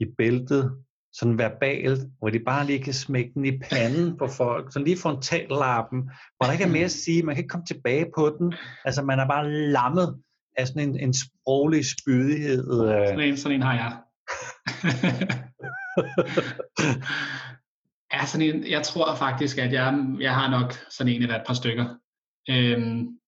[0.00, 4.72] i bæltet, sådan verbalt, hvor de bare lige kan smække den i panden på folk,
[4.72, 6.02] så lige frontallappen,
[6.36, 9.02] hvor der ikke er mere at sige, man kan ikke komme tilbage på den, altså
[9.02, 10.22] man er bare lammet
[10.56, 12.88] af sådan en, en sproglig spydighed.
[12.88, 13.08] Øh.
[13.08, 14.00] Sådan en, sådan en har jeg.
[18.12, 21.46] ja, sådan en, jeg tror faktisk, at jeg, jeg har nok sådan en eller et
[21.46, 21.86] par stykker.
[22.50, 23.18] Øhm,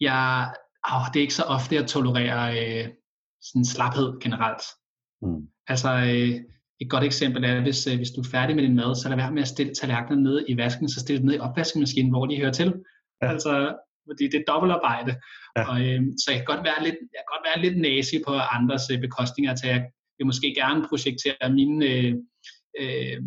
[0.00, 0.54] jeg,
[0.92, 2.88] åh, det er ikke så ofte, jeg tolererer øh,
[3.42, 4.62] sådan slaphed generelt.
[5.22, 5.48] Mm.
[5.68, 6.53] Altså, øh,
[6.84, 9.16] et godt eksempel er, hvis, øh, hvis du er færdig med din mad, så lad
[9.16, 12.26] være med at stille tallerkenerne ned i vasken, så stil dem ned i opvaskemaskinen, hvor
[12.26, 12.74] de hører til.
[13.22, 13.28] Ja.
[13.32, 13.76] Altså,
[14.08, 15.12] fordi det er dobbeltarbejde.
[15.56, 15.62] Ja.
[15.70, 18.32] Og, øh, så jeg kan godt være lidt, jeg kan godt være lidt næsig på
[18.56, 22.12] andres øh, bekostninger, til jeg vil måske gerne projektere mine, øh,
[22.80, 23.18] øh,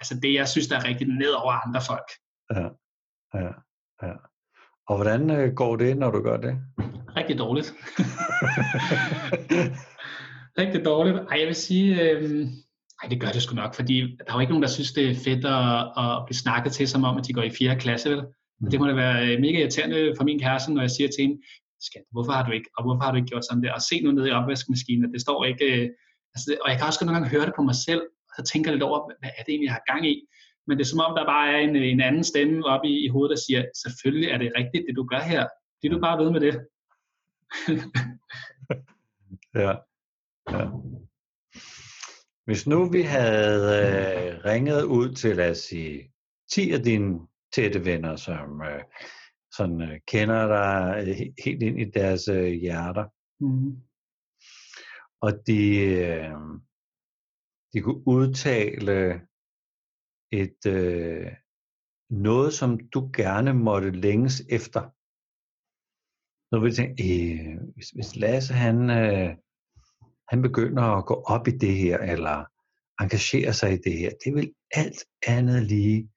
[0.00, 2.08] altså det, jeg synes, der er rigtigt ned over andre folk.
[2.54, 2.66] Ja,
[3.34, 3.52] ja,
[4.02, 4.14] ja.
[4.88, 6.54] Og hvordan øh, går det, når du gør det?
[7.16, 7.68] Rigtig dårligt.
[10.60, 11.16] Rigtig dårligt.
[11.16, 12.46] Ej, jeg vil sige, øh,
[13.02, 15.10] Nej, det gør det sgu nok, fordi der er jo ikke nogen, der synes, det
[15.10, 15.68] er fedt at,
[16.02, 17.76] at blive snakket til, som om, at de går i 4.
[17.76, 18.22] klasse, vel?
[18.60, 18.70] Mm.
[18.70, 21.36] Det må da være øh, mega irriterende for min kæreste, når jeg siger til hende,
[21.80, 23.72] skat, hvorfor har du ikke, og hvorfor har du ikke gjort sådan der?
[23.72, 25.88] Og se nu ned i opvaskemaskinen, at det står ikke, øh,
[26.34, 28.70] altså, og jeg kan også nogle gange høre det på mig selv, og så tænker
[28.70, 30.14] jeg lidt over, hvad er det egentlig, jeg har gang i?
[30.66, 33.08] Men det er som om, der bare er en, en anden stemme oppe i, i
[33.08, 35.42] hovedet, der siger, selvfølgelig er det rigtigt, det du gør her.
[35.82, 36.54] Det du bare ved med det.
[39.64, 39.72] ja.
[40.54, 40.64] ja.
[42.48, 46.12] Hvis nu vi havde øh, ringet ud til, lad os sige,
[46.52, 48.82] 10 af dine tætte venner, som øh,
[49.56, 53.06] sådan, øh, kender dig øh, helt ind i deres øh, hjerter,
[53.44, 53.76] mm.
[55.20, 56.34] og de, øh,
[57.72, 59.20] de kunne udtale
[60.32, 61.32] et øh,
[62.10, 64.82] noget, som du gerne måtte længes efter.
[66.50, 68.90] Så vil jeg tænke, øh, hvis, hvis Lasse han...
[68.90, 69.36] Øh,
[70.28, 72.44] han begynder at gå op i det her, eller
[73.00, 76.10] engagere sig i det her, det vil alt andet lige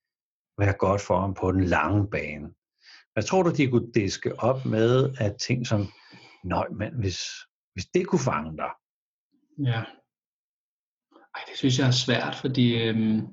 [0.58, 2.54] være godt for ham på den lange bane.
[3.14, 5.82] Hvad tror du, de kunne diske op med at ting som,
[6.44, 7.20] nej, mand, hvis,
[7.74, 8.72] hvis det kunne fange dig?
[9.72, 9.84] Ja.
[11.36, 13.28] Ej, det synes jeg er svært, fordi øhm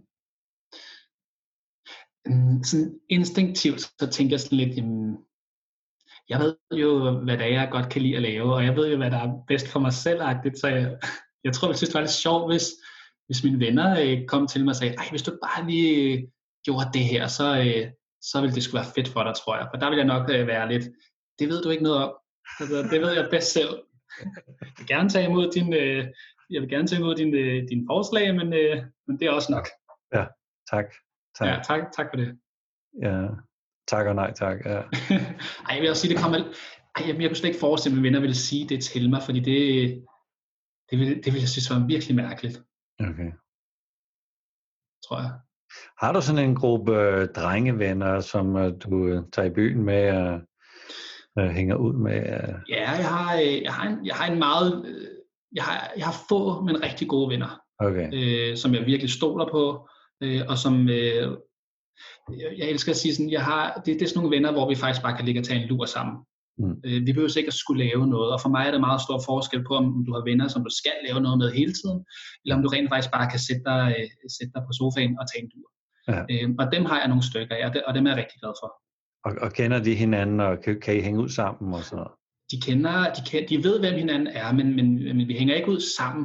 [2.64, 5.16] sådan instinktivt, så tænker jeg sådan lidt, jamen,
[6.28, 8.90] jeg ved jo, hvad det er, jeg godt kan lide at lave, og jeg ved
[8.90, 10.20] jo, hvad der er bedst for mig selv,
[10.60, 10.98] så jeg,
[11.44, 12.66] jeg tror, jeg synes, det var lidt sjovt, hvis,
[13.26, 16.32] hvis mine venner øh, kom til mig og sagde, ej, hvis du bare lige
[16.64, 19.68] gjorde det her, så, øh, så ville det skulle være fedt for dig, tror jeg.
[19.72, 20.84] For der vil jeg nok øh, være lidt,
[21.38, 22.12] det ved du ikke noget om.
[22.60, 23.72] Altså, det ved jeg bedst selv.
[24.20, 25.72] Jeg vil gerne tage imod din,
[26.50, 28.76] jeg vil gerne tænke ud din, øh, din forslag, men, øh,
[29.06, 29.66] men det er også nok.
[30.14, 30.24] Ja,
[30.70, 30.86] tak.
[31.38, 31.48] tak.
[31.48, 32.38] Ja, tak, tak for det.
[33.02, 33.26] Ja,
[33.88, 34.58] tak og nej tak.
[34.64, 34.80] Ja.
[35.68, 36.38] Ej, jeg vil også sige, det kommer...
[36.38, 39.10] Ej, jeg, jeg kunne slet ikke forestille mig, at mine venner ville sige det til
[39.10, 39.88] mig, fordi det,
[40.90, 42.62] det, ville, det ville jeg synes var virkelig mærkeligt.
[43.00, 43.30] Okay.
[45.04, 45.32] Tror jeg.
[45.98, 50.12] Har du sådan en gruppe øh, drengevenner, som øh, du øh, tager i byen med
[50.16, 50.40] og
[51.38, 52.18] øh, hænger ud med?
[52.18, 52.54] Øh?
[52.68, 54.86] Ja, jeg har, øh, jeg, har en, jeg har en meget...
[54.86, 55.08] Øh,
[55.52, 58.10] jeg har, jeg har få, men rigtig gode venner, Okay.
[58.14, 59.88] øh, som jeg virkelig stoler på,
[60.22, 60.88] øh, og som...
[60.88, 61.36] Øh,
[62.40, 64.68] jeg, jeg elsker at sige sådan, jeg har, det, det er sådan nogle venner, hvor
[64.68, 66.16] vi faktisk bare kan ligge og tage en lur sammen.
[66.58, 66.74] Mm.
[66.86, 69.18] Øh, vi behøver ikke at skulle lave noget, og for mig er det meget stor
[69.26, 71.98] forskel på, om du har venner, som du skal lave noget med hele tiden,
[72.44, 75.24] eller om du rent faktisk bare kan sætte dig, øh, sætte dig på sofaen og
[75.30, 75.68] tage en lur.
[76.12, 76.20] Ja.
[76.32, 78.38] Øh, og dem har jeg nogle stykker af, og det- og dem er jeg rigtig
[78.42, 78.70] glad for.
[79.26, 82.12] Og, og kender de hinanden, og kan, kan I hænge ud sammen og sådan noget?
[82.52, 85.70] De kender, de, kender, de ved, hvem hinanden er, men, men, men vi hænger ikke
[85.70, 86.24] ud sammen.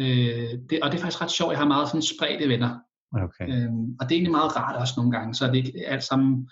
[0.00, 2.70] Øh, det, og det er faktisk ret sjovt, jeg har meget sådan spredte venner.
[3.12, 3.46] Okay.
[3.48, 6.50] Øhm, og det er egentlig meget rart også nogle gange, så det ikke alt sammen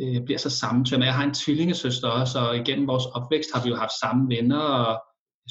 [0.00, 1.06] øh, bliver så sammentømmet.
[1.06, 4.60] Jeg har en tvillingesøster også, og igennem vores opvækst har vi jo haft samme venner,
[4.60, 5.02] og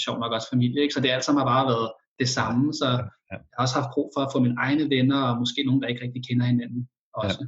[0.05, 0.93] sjovt nok også familie, ikke?
[0.93, 2.87] så det alt sammen har bare været det samme, så
[3.31, 3.35] ja.
[3.49, 5.87] jeg har også haft brug for at få mine egne venner, og måske nogen, der
[5.87, 7.47] ikke rigtig kender hinanden også.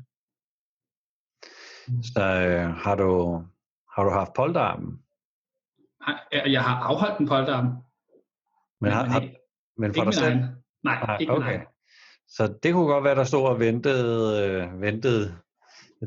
[2.14, 3.10] Så øh, har, du,
[3.95, 4.99] har du haft polterarmen?
[6.32, 6.51] Ja.
[6.51, 7.70] Jeg har afholdt en polterarm,
[8.82, 9.38] Men, har, har, ikke,
[9.78, 10.36] men for dig selv?
[10.84, 11.47] Nej, Nej, ikke okay.
[11.47, 11.62] egen.
[12.36, 15.43] Så det kunne godt være, der stod og ventede, øh, ventede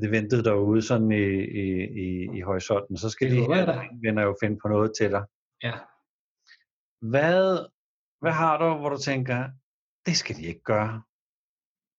[0.00, 1.26] det ventede derude sådan i,
[1.62, 1.66] i,
[2.04, 2.96] i, i horisonten.
[2.96, 5.24] Så skal Det de her venner jo finde på noget til dig.
[5.62, 5.72] Ja.
[7.00, 7.66] Hvad,
[8.20, 9.48] hvad har du, hvor du tænker,
[10.06, 11.02] det skal de ikke gøre?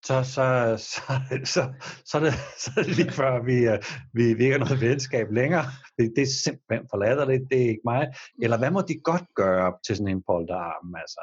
[0.06, 0.46] Så, så,
[0.78, 1.14] så,
[1.54, 1.62] så,
[2.06, 3.80] så, er, det, så er det lige før, vi, øh,
[4.14, 5.66] vi, vi ikke har noget venskab længere.
[5.98, 8.08] Det, det er simpelthen for latterligt, det er ikke mig.
[8.44, 10.96] Eller hvad må de godt gøre til sådan en polterarm?
[10.96, 11.22] Altså,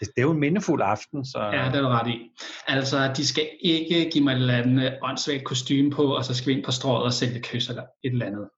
[0.00, 1.38] det, er jo en mindefuld aften, så...
[1.38, 2.30] Ja, det er du ret i.
[2.66, 6.48] Altså, de skal ikke give mig et eller andet åndssvagt kostume på, og så skal
[6.48, 8.48] vi ind på strået og sælge kys eller et eller andet.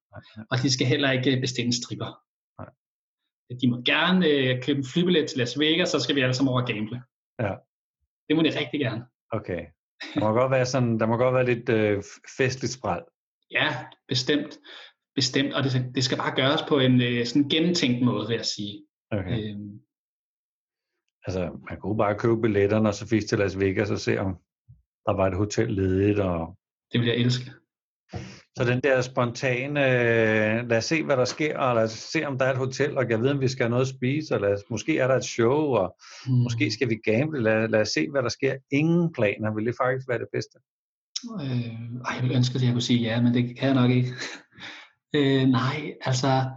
[0.51, 2.11] Og de skal heller ikke bestille en stripper.
[2.61, 2.71] Nej.
[3.61, 6.53] De må gerne øh, købe en flybillet til Las Vegas, så skal vi alle sammen
[6.53, 7.03] over og gamble.
[7.41, 7.55] Ja.
[8.29, 9.05] Det må de rigtig gerne.
[9.33, 9.63] Okay.
[10.15, 12.03] Der må godt være, sådan, der må godt være lidt øh,
[12.39, 13.03] festligt spræl.
[13.51, 13.77] Ja,
[14.09, 14.59] bestemt.
[15.15, 18.45] Bestemt, og det, det skal bare gøres på en øh, sådan gennemtænkt måde, vil jeg
[18.45, 18.87] sige.
[19.11, 19.51] Okay.
[19.51, 19.81] Øhm,
[21.29, 24.37] Altså, man kunne bare købe billetterne og så fisk til Las Vegas og se, om
[25.07, 26.19] der var et hotel ledigt.
[26.19, 26.57] Og...
[26.93, 27.53] det vil jeg elske.
[28.57, 32.25] Så den der spontane, øh, lad os se, hvad der sker, og lad os se,
[32.25, 34.35] om der er et hotel, og jeg ved, om vi skal have noget at spise,
[34.35, 36.33] og lad os, måske er der et show, og Mm.
[36.33, 38.57] måske skal vi gamble, lad, lad os se, hvad der sker.
[38.71, 40.59] Ingen planer, vil det faktisk være det bedste?
[41.43, 41.75] Øh,
[42.07, 44.09] ej, jeg ville ønske, at jeg kunne sige ja, men det kan jeg nok ikke.
[45.17, 46.51] øh, nej, altså,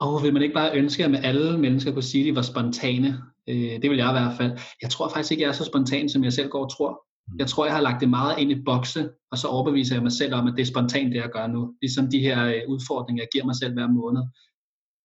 [0.00, 3.22] åh, vil man ikke bare ønske, at alle mennesker kunne sige, at de var spontane?
[3.48, 4.52] Øh, det vil jeg i hvert fald.
[4.82, 7.06] Jeg tror faktisk ikke, jeg er så spontan, som jeg selv går og tror.
[7.38, 10.12] Jeg tror, jeg har lagt det meget ind i bokse, og så overbeviser jeg mig
[10.12, 11.74] selv om, at det er spontant, det jeg gør nu.
[11.82, 14.22] Ligesom de her øh, udfordringer, jeg giver mig selv hver måned.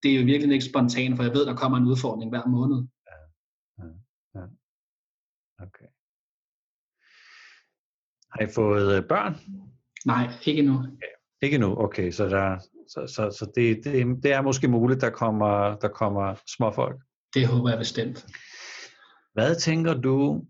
[0.04, 2.88] Det er jo virkelig ikke spontant, for jeg ved, der kommer en udfordring hver måned.
[5.68, 5.86] Okay.
[8.32, 9.34] Har I fået øh, børn?
[10.06, 10.86] Nej, ikke nu.
[11.42, 15.10] Ikke nu, okay, så, der, så, så, så det, det, det er måske muligt, der
[15.10, 17.02] kommer, der kommer småfolk.
[17.34, 18.26] Det håber jeg bestemt.
[19.34, 20.46] Hvad tænker du,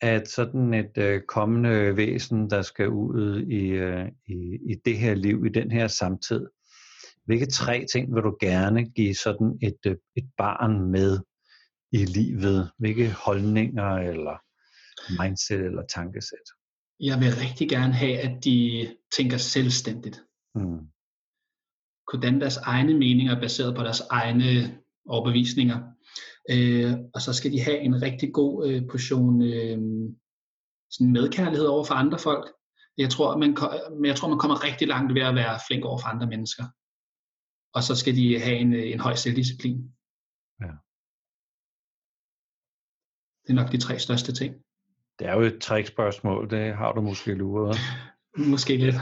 [0.00, 5.14] at sådan et øh, kommende væsen, der skal ud i, øh, i, i det her
[5.14, 6.46] liv, i den her samtid,
[7.24, 11.20] hvilke tre ting vil du gerne give sådan et, øh, et barn med
[11.92, 12.70] i livet?
[12.78, 14.36] Hvilke holdninger eller
[15.22, 16.48] mindset eller tankesæt?
[17.00, 20.22] Jeg vil rigtig gerne have, at de tænker selvstændigt.
[20.54, 20.78] Hmm.
[22.06, 25.91] kunne danne deres egne meninger baseret på deres egne overbevisninger.
[26.50, 29.78] Øh, og så skal de have en rigtig god øh, portion øh,
[30.90, 32.52] sådan medkærlighed over for andre folk.
[32.98, 33.56] Jeg tror, man,
[33.90, 36.64] men jeg tror, man kommer rigtig langt ved at være flink over for andre mennesker.
[37.74, 39.78] Og så skal de have en, øh, en høj selvdisciplin.
[40.60, 40.72] Ja.
[43.42, 44.54] Det er nok de tre største ting.
[45.18, 47.76] Det er jo et trickspørgsmål, det har du måske luret.
[48.52, 48.94] Måske lidt.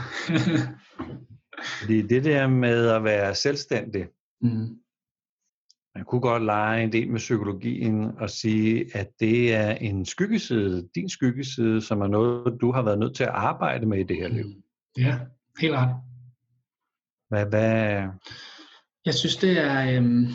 [1.79, 4.07] Fordi det der med at være selvstændig,
[4.41, 4.81] mm.
[5.95, 10.87] Man kunne godt lege en del med psykologien og sige, at det er en skyggeside,
[10.95, 14.17] din skyggeside, som er noget, du har været nødt til at arbejde med i det
[14.17, 14.45] her liv.
[14.97, 15.19] Ja,
[15.61, 15.95] helt ret.
[17.29, 18.07] Hvad, hvad,
[19.05, 19.97] Jeg synes, det er...
[19.97, 20.27] Øhm,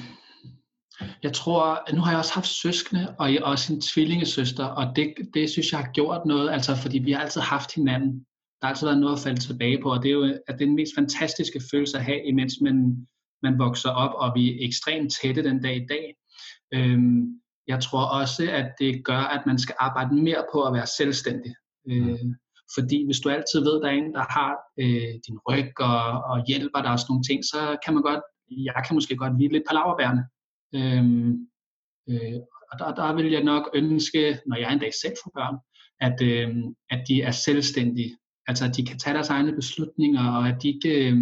[1.23, 5.15] jeg tror, nu har jeg også haft søskende, og jeg også en tvillingesøster, og det,
[5.35, 8.27] det synes jeg har gjort noget, altså fordi vi har altid haft hinanden.
[8.61, 10.53] Der har altid været noget at falde tilbage på, og det er jo at det
[10.55, 13.07] er den mest fantastiske følelse at have, imens man,
[13.47, 16.07] man vokser op, og vi er ekstremt tætte den dag i dag.
[16.75, 20.87] Øhm, jeg tror også, at det gør, at man skal arbejde mere på at være
[20.99, 21.55] selvstændig.
[21.91, 22.35] Øh, mm.
[22.75, 26.07] fordi hvis du altid ved, at der er en, der har øh, din ryg og,
[26.31, 29.39] og hjælper dig og sådan nogle ting, så kan man godt, jeg kan måske godt
[29.39, 30.25] lide lidt på laverbærene.
[30.79, 31.05] Øh,
[32.11, 32.41] øh,
[32.71, 35.57] og der, der vil jeg nok ønske, når jeg en dag selv får børn,
[36.01, 36.49] at, øh,
[36.91, 38.17] at de er selvstændige.
[38.49, 41.17] Altså at de kan tage deres egne beslutninger, og at de ikke, øh,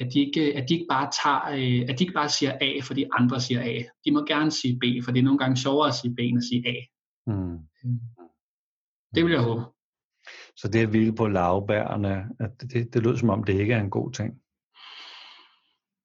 [0.00, 2.80] at de ikke, at de ikke bare tager, øh, at de ikke bare siger A,
[2.82, 3.82] fordi andre siger A.
[4.04, 6.38] De må gerne sige B, for det er nogle gange sjovere at sige B, end
[6.38, 6.76] at sige A.
[7.26, 7.54] Mm.
[7.54, 7.90] Øh,
[9.14, 9.62] det vil jeg håbe.
[10.56, 13.74] Så det at hvile på lavbærene, at det, det, det lyder som om, det ikke
[13.74, 14.34] er en god ting.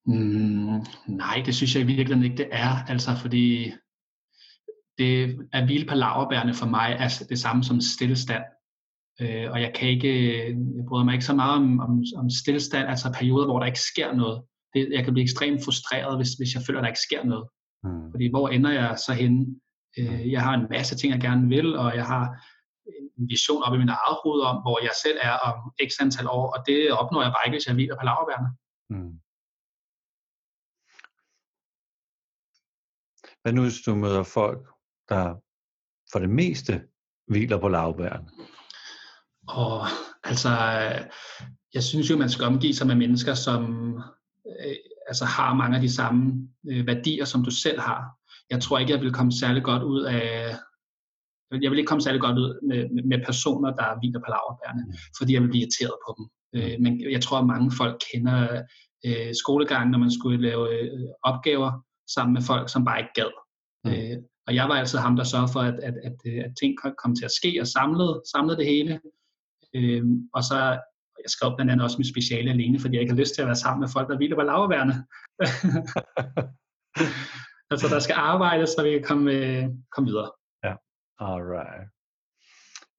[0.05, 2.83] Mm, nej, det synes jeg i virkeligheden ikke, det er.
[2.87, 3.71] Altså fordi
[4.97, 8.43] det at hvile på laverbærene for mig er det samme som stillestand.
[9.21, 10.13] Øh, og jeg kan ikke,
[10.77, 13.79] jeg bryder mig ikke så meget om, om, om stillestand, altså perioder, hvor der ikke
[13.79, 14.43] sker noget.
[14.73, 17.47] Det, jeg kan blive ekstremt frustreret, hvis, hvis jeg føler, at der ikke sker noget.
[17.83, 18.11] Mm.
[18.11, 19.39] Fordi hvor ender jeg så henne?
[19.97, 20.31] Øh, mm.
[20.31, 22.23] jeg har en masse ting, jeg gerne vil, og jeg har
[23.17, 25.55] en vision op i min eget hoved om, hvor jeg selv er om
[25.87, 28.49] x antal år, og det opnår jeg bare ikke, hvis jeg hviler på laverbærene.
[28.89, 29.19] Mm.
[33.41, 34.67] Hvad nu, hvis du møder folk,
[35.09, 35.35] der
[36.11, 36.73] for det meste
[37.27, 38.29] hviler på lavbærene?
[39.47, 39.85] Og
[40.23, 40.49] altså,
[41.73, 43.93] jeg synes jo, man skal omgive sig med mennesker, som
[44.47, 44.75] øh,
[45.07, 48.01] altså har mange af de samme øh, værdier, som du selv har.
[48.49, 50.55] Jeg tror ikke, jeg vil komme særlig godt ud af,
[51.61, 54.93] jeg vil ikke komme særlig godt ud med, med personer, der hviler på laverbærene, mm.
[55.17, 56.25] fordi jeg vil blive irriteret på dem.
[56.55, 58.61] Øh, men jeg tror, at mange folk kender
[59.05, 61.71] øh, skolegangen, når man skulle lave øh, opgaver
[62.15, 63.31] sammen med folk, som bare ikke gad.
[63.85, 63.91] Mm.
[63.91, 64.17] Øh,
[64.47, 66.15] og jeg var altid ham, der sørgede for, at, at, at,
[66.45, 66.71] at ting
[67.03, 68.99] kom til at ske og samlede, samlede det hele.
[69.75, 70.03] Øh,
[70.33, 70.79] og så
[71.23, 73.47] jeg skrev blandt andet også mit speciale alene, fordi jeg ikke har lyst til at
[73.47, 74.93] være sammen med folk, der hviler på laverbærene.
[77.71, 80.31] altså, der skal arbejdes, så vi kan komme, øh, komme videre.
[80.63, 80.73] Ja,
[81.19, 81.89] alright.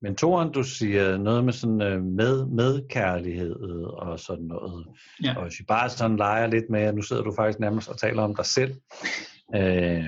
[0.03, 4.87] Men Toren, du siger noget med sådan øh, med, medkærlighed og sådan noget.
[5.25, 5.37] Ja.
[5.37, 8.23] Og hvis vi bare sådan leger lidt med, nu sidder du faktisk nærmest og taler
[8.23, 8.75] om dig selv.
[9.55, 10.05] Øh,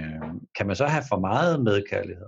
[0.57, 2.27] kan man så have for meget medkærlighed?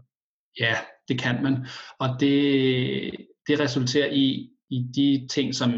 [0.61, 0.77] Ja,
[1.09, 1.67] det kan man.
[1.99, 5.71] Og det, det resulterer i, i de ting, som,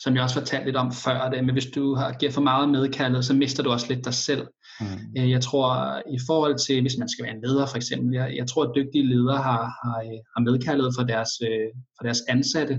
[0.00, 2.68] som jeg også fortalte lidt om før det, men hvis du har, giver for meget
[2.68, 4.46] medkærlighed, så mister du også lidt dig selv.
[4.80, 4.86] Mm.
[5.18, 5.66] Øh, jeg tror,
[6.16, 8.74] i forhold til, hvis man skal være en leder for eksempel, jeg, jeg tror, at
[8.76, 9.98] dygtige ledere har, har,
[10.34, 12.74] har medkærlighed for deres, øh, for deres ansatte.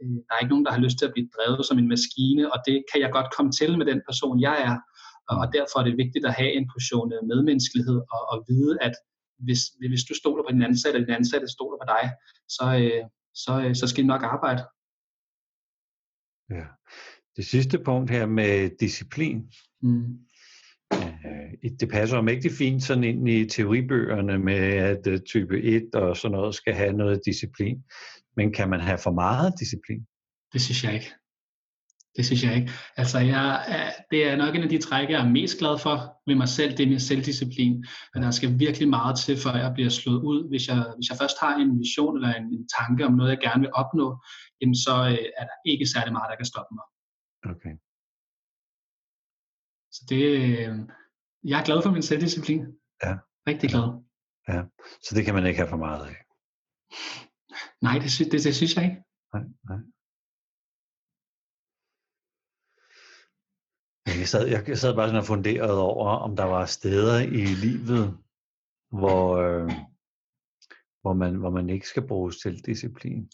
[0.00, 2.52] Øh, der er ikke nogen, der har lyst til at blive drevet som en maskine,
[2.52, 4.76] og det kan jeg godt komme til med den person, jeg er.
[5.42, 8.94] Og derfor er det vigtigt at have en portion medmenneskelighed og, og vide, at
[9.46, 12.04] hvis, hvis du stoler på din ansatte, og din ansatte stoler på dig,
[12.56, 12.64] så,
[13.34, 14.62] så, så skal du nok arbejde.
[16.50, 16.64] Ja.
[17.36, 19.52] Det sidste punkt her med disciplin.
[19.82, 20.18] Mm.
[20.92, 24.54] Øh, det passer jo mægtig fint sådan ind i teoribøgerne med,
[24.92, 27.84] at øh, type 1 og sådan noget skal have noget disciplin.
[28.36, 30.06] Men kan man have for meget disciplin?
[30.52, 31.12] Det synes jeg ikke.
[32.18, 32.70] Det synes jeg ikke.
[32.96, 33.46] Altså, jeg,
[34.10, 35.96] det er nok en af de træk, jeg er mest glad for
[36.28, 37.74] ved mig selv, det er min selvdisciplin.
[38.12, 40.48] Men der skal virkelig meget til, før jeg bliver slået ud.
[40.50, 43.40] Hvis jeg, hvis jeg først har en vision eller en, en tanke om noget, jeg
[43.46, 44.06] gerne vil opnå,
[44.60, 46.86] jamen så øh, er der ikke særlig meget, der kan stoppe mig.
[47.52, 47.74] Okay.
[49.94, 50.74] Så det, øh,
[51.50, 52.62] jeg er glad for min selvdisciplin.
[53.04, 53.12] Ja.
[53.50, 53.86] Rigtig glad.
[54.52, 54.60] Ja,
[55.04, 56.16] så det kan man ikke have for meget af.
[57.86, 59.00] Nej, det, det, det synes jeg ikke.
[59.34, 59.80] Nej, nej.
[64.18, 68.16] Jeg sad, jeg sad bare sådan og funderede over, om der var steder i livet,
[68.92, 69.70] hvor, øh,
[71.02, 73.28] hvor, man, hvor man ikke skal bruge selvdisciplin.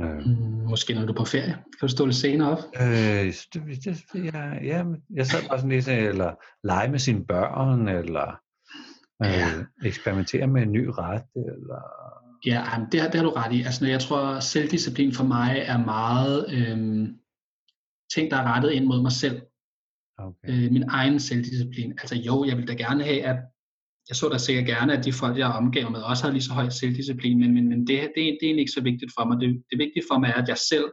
[0.00, 0.26] Øh.
[0.70, 1.52] Måske når du er på ferie.
[1.52, 2.58] Kan du stå lidt senere op?
[2.80, 6.34] Øh, det, det, ja, ja, jeg sad bare sådan lidt, eller
[6.64, 8.40] lege med sine børn, eller
[9.24, 9.48] øh, ja.
[9.84, 11.82] eksperimentere med en ny ret, eller...
[12.46, 13.62] Ja, det, det har du ret i.
[13.62, 16.46] Altså, jeg tror, selvdisciplin for mig er meget...
[16.52, 17.08] Øh,
[18.14, 19.42] ting, der er rettet ind mod mig selv.
[20.18, 20.48] Okay.
[20.48, 21.90] Øh, min egen selvdisciplin.
[21.92, 23.38] Altså jo, jeg vil da gerne have, at
[24.08, 26.52] jeg så da sikkert gerne, at de folk, jeg omgav med, også har lige så
[26.52, 29.40] høj selvdisciplin, men, men, men det, det, det er egentlig ikke så vigtigt for mig.
[29.40, 30.88] Det, det vigtige for mig er, at jeg selv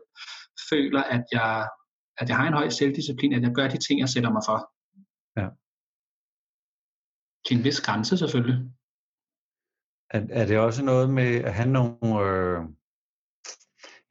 [0.69, 1.69] føler, at jeg,
[2.17, 4.59] at jeg har en høj selvdisciplin, at jeg gør de ting, jeg sætter mig for.
[5.39, 5.47] Ja.
[7.45, 8.59] Til en vis grænse selvfølgelig.
[10.09, 12.59] Er, er det også noget med at have nogle, øh,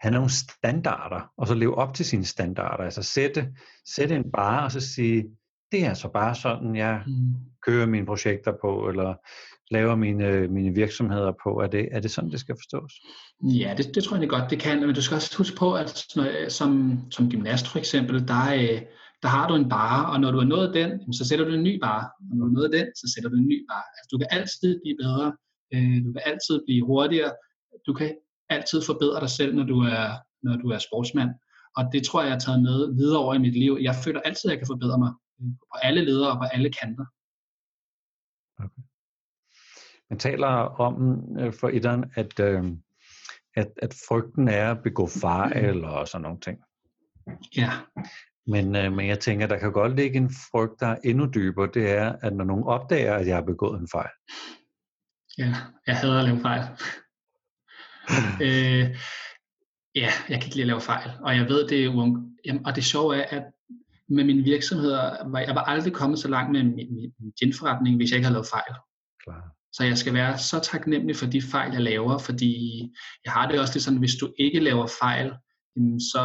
[0.01, 2.85] have nogle standarder, og så leve op til sine standarder.
[2.85, 3.55] Altså sætte,
[3.87, 5.25] sætte en bare, og så sige,
[5.73, 7.35] det er så bare sådan, jeg mm.
[7.67, 9.15] kører mine projekter på, eller
[9.71, 11.61] laver mine, mine virksomheder på.
[11.61, 12.93] Er det, er det sådan, det skal forstås?
[13.43, 14.81] Ja, det, det tror jeg godt, det kan.
[14.81, 16.07] Men du skal også huske på, at
[16.49, 18.81] som, som gymnast for eksempel, der,
[19.23, 21.63] der har du en bare, og når du har nået den, så sætter du en
[21.63, 22.05] ny bare.
[22.31, 23.87] Og når du har nået den, så sætter du en ny bare.
[23.97, 25.27] Altså, du kan altid blive bedre,
[25.75, 27.33] øh, du kan altid blive hurtigere,
[27.87, 28.11] du kan
[28.51, 30.09] altid forbedre dig selv, når du er,
[30.43, 31.31] når du er sportsmand.
[31.77, 33.79] Og det tror jeg, jeg har taget med videre over i mit liv.
[33.81, 36.71] Jeg føler altid, at jeg kan forbedre mig øh, på alle ledere og på alle
[36.73, 37.07] kanter.
[38.59, 38.83] Okay.
[40.11, 40.47] Man taler
[40.87, 40.95] om
[41.39, 42.65] øh, for etteren, at, øh,
[43.57, 46.59] at, at frygten er at begå fejl og sådan nogle ting.
[47.57, 47.71] Ja.
[48.47, 51.71] Men, øh, men jeg tænker, der kan godt ligge en frygt, der er endnu dybere.
[51.75, 54.11] Det er, at når nogen opdager, at jeg har begået en fejl.
[55.39, 55.55] Ja,
[55.87, 56.63] jeg hader at lave fejl.
[58.47, 58.97] Øh,
[59.95, 61.11] ja, jeg kan ikke lide at lave fejl.
[61.23, 62.31] Og jeg ved, det er uung...
[62.47, 63.45] Jamen, og det sjove er, at
[64.09, 68.11] med mine virksomheder, var jeg var aldrig kommet så langt med min, min, genforretning, hvis
[68.11, 68.75] jeg ikke havde lavet fejl.
[69.25, 69.43] Klar.
[69.73, 72.83] Så jeg skal være så taknemmelig for de fejl, jeg laver, fordi
[73.25, 75.33] jeg har det også det sådan, hvis du ikke laver fejl,
[76.13, 76.25] så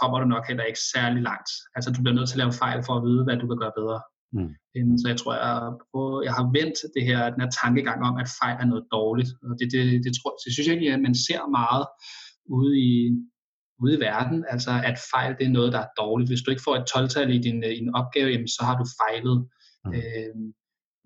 [0.00, 1.50] kommer du nok heller ikke særlig langt.
[1.74, 3.72] Altså du bliver nødt til at lave fejl for at vide, hvad du kan gøre
[3.76, 4.00] bedre.
[4.34, 4.98] Mm.
[5.00, 8.28] Så jeg tror, jeg, prøver, jeg har vendt det her, den her tankegang om, at
[8.40, 9.30] fejl er noget dårligt.
[9.42, 11.86] Og det, det, det, tror, det synes jeg ikke, at man ser meget
[12.56, 12.92] ude i,
[13.82, 16.30] ude i verden, altså at fejl det er noget, der er dårligt.
[16.30, 18.84] Hvis du ikke får et 12-tal i din, i din opgave, jamen, så har du
[19.00, 19.36] fejlet.
[19.84, 19.92] Mm.
[19.96, 20.36] Øh,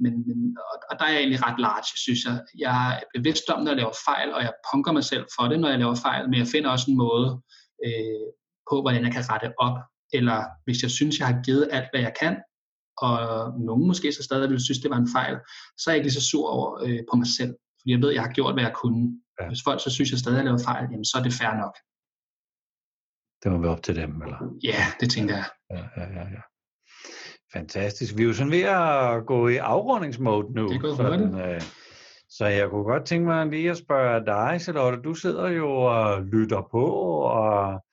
[0.05, 0.39] men, men,
[0.71, 2.37] og, og der er jeg egentlig ret large, synes jeg.
[2.67, 5.61] Jeg er bevidst om, når jeg laver fejl, og jeg punker mig selv for det,
[5.61, 7.29] når jeg laver fejl, men jeg finder også en måde
[7.87, 8.27] øh,
[8.71, 9.79] på, hvordan jeg kan rette op.
[10.13, 12.35] Eller hvis jeg synes, jeg har givet alt, hvad jeg kan,
[13.03, 13.15] og
[13.61, 15.37] nogen måske så stadig vil synes, det var en fejl,
[15.79, 17.55] så er jeg ikke lige så sur over øh, på mig selv.
[17.81, 19.03] Fordi jeg ved, at jeg har gjort, hvad jeg kunne.
[19.41, 19.47] Ja.
[19.49, 21.75] Hvis folk så synes, jeg stadig har lavet fejl, jamen, så er det fair nok.
[23.43, 24.39] Det må være op til dem, eller?
[24.65, 25.49] Ja, det tænker jeg.
[25.71, 26.25] Ja, ja, ja.
[26.37, 26.43] ja.
[27.53, 28.17] Fantastisk.
[28.17, 30.69] Vi er jo sådan ved at gå i afrundingsmode nu.
[30.69, 31.61] Det går sådan, øh,
[32.29, 35.03] så jeg kunne godt tænke mig lige at spørge dig, Charlotte.
[35.03, 36.85] Du sidder jo og lytter på,
[37.41, 37.85] og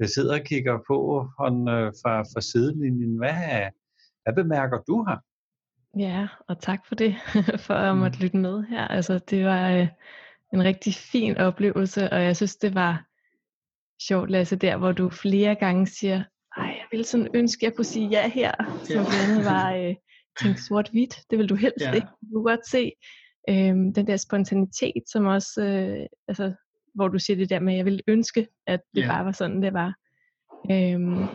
[0.00, 3.16] jeg sidder og kigger på øh, fra, fra sidelinjen.
[3.18, 3.70] Hvad,
[4.22, 5.16] hvad bemærker du her?
[5.98, 7.14] Ja, og tak for det,
[7.66, 8.22] for at måtte mm.
[8.22, 8.88] lytte med her.
[8.88, 9.88] Altså, det var øh,
[10.52, 13.04] en rigtig fin oplevelse, og jeg synes, det var
[14.02, 16.24] sjovt, Lasse, der hvor du flere gange siger,
[16.56, 18.52] ej, jeg ville sådan ønske, at jeg kunne sige ja her,
[18.84, 19.04] som ja.
[19.04, 19.94] blandt andet var øh,
[20.42, 21.20] tænk sort-hvidt.
[21.30, 21.92] Det vil du helst ja.
[21.92, 22.06] ikke.
[22.06, 22.92] Du kan godt se
[23.48, 26.52] øh, den der spontanitet, som også, øh, altså,
[26.94, 29.06] hvor du siger det der med, jeg ville ønske, at det ja.
[29.06, 29.94] bare var sådan, det var.
[30.70, 31.28] Øh,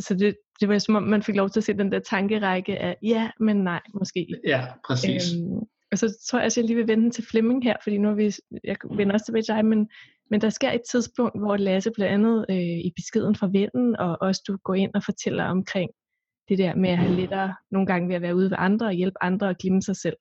[0.00, 2.78] så, det, det var som om, man fik lov til at se den der tankerække
[2.78, 4.26] af, ja, men nej, måske.
[4.46, 5.34] Ja, præcis.
[5.34, 5.60] Øhm,
[5.92, 8.14] og så tror jeg at jeg lige vil vende til Flemming her, fordi nu er
[8.14, 8.32] vi,
[8.64, 9.88] jeg vender også tilbage til dig, men,
[10.30, 14.18] men der sker et tidspunkt, hvor Lasse blandt andet øh, i beskeden fra vennen, og
[14.20, 15.90] også du går ind og fortæller omkring
[16.48, 18.92] det der med at have lettere nogle gange ved at være ude ved andre og
[18.92, 20.16] hjælpe andre og glemme sig selv.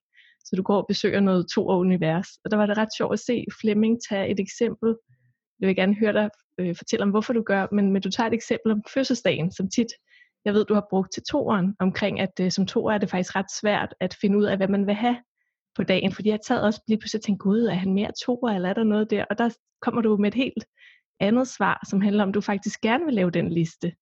[0.46, 2.28] Så du går og besøger noget to univers.
[2.46, 4.96] Og der var det ret sjovt at se Flemming tage et eksempel.
[5.62, 8.28] Jeg vil gerne høre dig øh, fortælle om, hvorfor du gør, men, men du tager
[8.28, 9.88] et eksempel om fødselsdagen, som tit,
[10.46, 13.36] jeg ved, du har brugt til toeren, omkring at øh, som toer er det faktisk
[13.36, 15.18] ret svært at finde ud af, hvad man vil have
[15.76, 18.70] på dagen, fordi jeg taget også lige pludselig tænkt, gud, er han mere toer, eller
[18.70, 19.26] er der noget der?
[19.30, 19.50] Og der
[19.82, 20.66] kommer du med et helt
[21.20, 23.94] andet svar, som handler om, at du faktisk gerne vil lave den liste,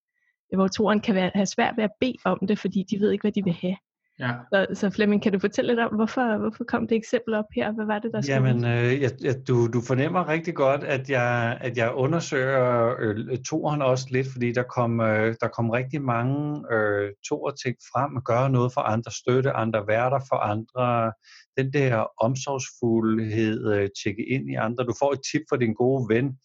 [0.56, 3.24] hvor toeren kan være, have svært ved at bede om det, fordi de ved ikke,
[3.24, 3.78] hvad de vil have.
[4.20, 4.32] Ja.
[4.54, 7.72] Så, så Flemming, kan du fortælle lidt om, hvorfor, hvorfor kom det eksempel op her?
[7.72, 11.10] Hvad var det, der skulle Jamen, øh, jeg, jeg, du, du fornemmer rigtig godt, at
[11.10, 16.02] jeg, at jeg undersøger øh, toren også lidt, fordi der kom, øh, der kom rigtig
[16.02, 21.14] mange øh, toer ting frem, at gøre noget for andre, støtte andre, værter for andre,
[21.58, 24.84] den der omsorgsfuldhed, øh, tjekke ind i andre.
[24.84, 26.38] Du får et tip fra din gode ven,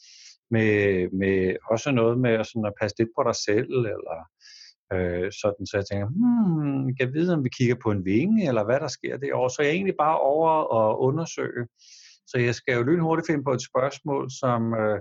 [0.51, 4.19] med, med også noget med sådan at passe lidt på dig selv, eller
[4.93, 8.49] Øh, sådan, så jeg tænker, hmm, jeg kan vide, om vi kigger på en vinge,
[8.49, 9.51] eller hvad der sker derovre.
[9.51, 11.67] Så jeg er egentlig bare over og undersøge.
[12.27, 15.01] Så jeg skal jo lynhurtigt finde på et spørgsmål, som øh,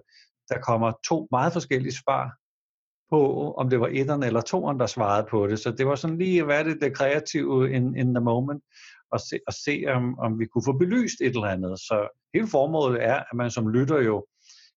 [0.49, 2.23] der kommer to meget forskellige svar
[3.11, 5.59] på, om det var etteren eller toeren, der svarede på det.
[5.59, 8.61] Så det var sådan lige, hvad er det, det kreative in, in the moment,
[9.11, 11.79] og se, og se om, om vi kunne få belyst et eller andet.
[11.79, 11.95] Så
[12.33, 14.25] hele formålet er, at man som lytter jo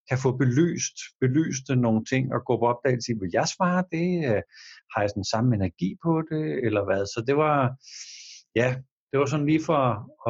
[0.09, 4.09] kan få belyst, belyst nogle ting og gå på opdagelse i, vil jeg svare det?
[4.29, 4.41] Øh,
[4.91, 6.65] har jeg sådan samme energi på det?
[6.65, 7.05] Eller hvad?
[7.05, 7.57] Så det var,
[8.55, 8.69] ja,
[9.11, 9.81] det var sådan lige for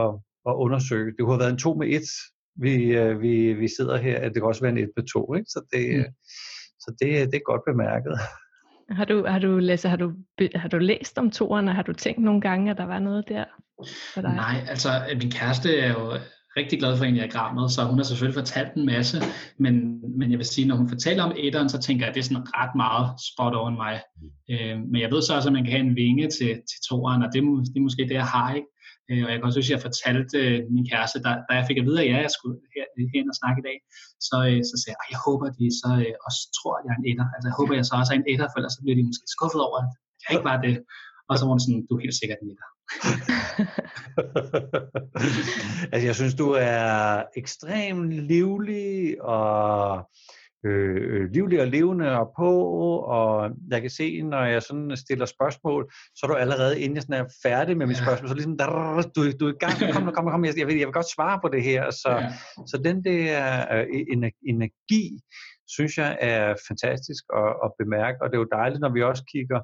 [0.01, 0.11] at,
[0.49, 1.11] at undersøge.
[1.11, 2.09] Det kunne have været en to med et,
[2.65, 4.23] vi, øh, vi, vi sidder her.
[4.23, 5.49] Det kan også være en et med to, ikke?
[5.49, 6.13] Så det, mm.
[6.80, 8.15] så det, det er godt bemærket.
[8.89, 10.13] Har du, har du, Lasse, har du,
[10.55, 11.73] har du læst om toerne?
[11.73, 13.45] Har du tænkt nogle gange, at der var noget der
[14.13, 14.36] for dig?
[14.36, 14.89] Nej, altså
[15.21, 16.11] min kæreste er jo
[16.57, 19.17] rigtig glad for enagrammet, så hun har selvfølgelig fortalt en masse,
[19.63, 19.73] men,
[20.19, 22.29] men jeg vil sige, når hun fortæller om etteren, så tænker jeg, at det er
[22.29, 23.95] sådan ret meget spot on mig.
[24.51, 27.21] Øh, men jeg ved så også, at man kan have en vinge til, til toeren,
[27.25, 27.39] og det,
[27.73, 28.69] det er måske det, jeg har, ikke?
[29.11, 31.65] Øh, og jeg kan også huske, at jeg fortalte øh, min kæreste, da, da jeg
[31.69, 32.85] fik at vide, at ja, jeg skulle her,
[33.15, 33.77] hen og snakke i dag,
[34.27, 36.83] så, øh, så sagde jeg, at jeg håber, at de så øh, også tror, at
[36.85, 37.27] jeg er en etter.
[37.35, 39.07] Altså jeg håber, at jeg så også er en etter, for ellers så bliver de
[39.09, 39.89] måske skuffet over, at
[40.21, 40.75] jeg ikke bare det.
[41.29, 42.67] Og så var hun sådan, du er helt sikkert nitter.
[45.91, 50.09] altså jeg synes, du er ekstremt livlig og
[50.65, 52.51] øh, livlig og levende og på,
[52.99, 57.03] og jeg kan se, når jeg sådan stiller spørgsmål, så er du allerede, inden jeg
[57.03, 58.03] sådan er færdig med mit ja.
[58.03, 60.77] spørgsmål, så ligesom, der, du, du er i gang, kom, kom, kom, jeg, jeg, vil,
[60.77, 61.91] jeg vil godt svare på det her.
[61.91, 62.33] Så, ja.
[62.67, 63.88] så den der øh,
[64.47, 65.19] energi,
[65.67, 69.23] synes jeg er fantastisk at, at bemærke, og det er jo dejligt, når vi også
[69.33, 69.59] kigger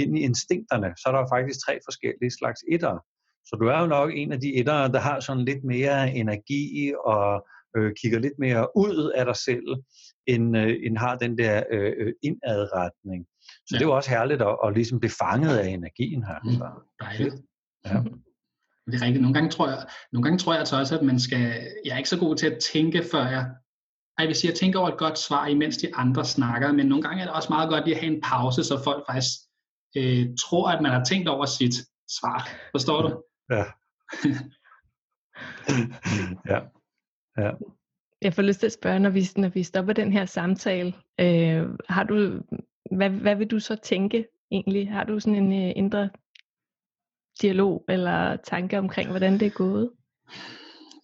[0.00, 2.94] ind i instinkterne, så er der faktisk tre forskellige slags etter.
[3.48, 6.92] Så du er jo nok en af de etter, der har sådan lidt mere energi
[7.04, 9.68] og øh, kigger lidt mere ud af dig selv,
[10.26, 13.26] end, øh, end har den der øh, øh indadretning.
[13.66, 13.78] Så ja.
[13.78, 16.38] det er jo også herligt at, at ligesom blive fanget af energien her.
[16.44, 17.34] Mm, dejligt.
[17.86, 17.96] Ja.
[18.86, 19.22] Det er rigtigt.
[19.22, 21.38] Nogle gange tror jeg, nogle gange tror jeg altså også, at man skal,
[21.84, 23.44] jeg er ikke så god til at tænke, før jeg,
[24.18, 27.02] jeg vil sige, jeg tænker over et godt svar, imens de andre snakker, men nogle
[27.02, 29.30] gange er det også meget godt lige at have en pause, så folk faktisk
[29.96, 31.74] øh, tror, at man har tænkt over sit
[32.20, 32.48] svar.
[32.70, 33.22] Forstår du?
[33.50, 33.64] Ja.
[36.52, 36.60] ja.
[37.38, 37.50] Ja.
[38.22, 41.68] Jeg får lyst til at spørge, når vi, når vi stopper den her samtale, øh,
[41.88, 42.42] har du,
[42.96, 44.90] hvad, hvad vil du så tænke egentlig?
[44.90, 46.10] Har du sådan en uh, indre
[47.42, 49.90] dialog eller tanke omkring, hvordan det er gået?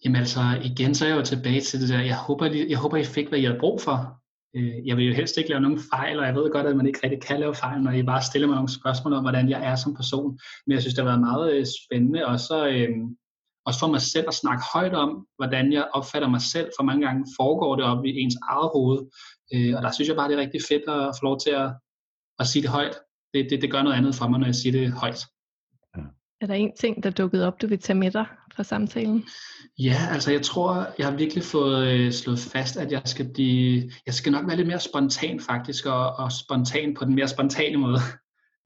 [0.05, 2.97] Jamen altså, igen så er jeg jo tilbage til det der, jeg håber, jeg håber
[2.97, 4.21] I fik, hvad I havde brug for.
[4.55, 6.87] Øh, jeg vil jo helst ikke lave nogen fejl, og jeg ved godt, at man
[6.87, 9.65] ikke rigtig kan lave fejl, når I bare stiller mig nogle spørgsmål om, hvordan jeg
[9.65, 10.39] er som person.
[10.65, 12.89] Men jeg synes, det har været meget øh, spændende, og så øh,
[13.65, 17.05] også for mig selv at snakke højt om, hvordan jeg opfatter mig selv, for mange
[17.05, 18.99] gange foregår det op i ens eget hoved.
[19.53, 21.69] Øh, og der synes jeg bare, det er rigtig fedt at få lov til at,
[22.39, 22.95] at sige det højt.
[23.33, 25.21] Det, det, det gør noget andet for mig, når jeg siger det højt.
[26.41, 28.25] Er der en ting, der dukkede op, du vil tage med dig
[28.59, 29.25] fra samtalen?
[29.77, 33.91] Ja, altså jeg tror, jeg har virkelig fået øh, slået fast, at jeg skal blive,
[34.05, 37.77] jeg skal nok være lidt mere spontan faktisk, og, og spontan på den mere spontane
[37.77, 37.99] måde.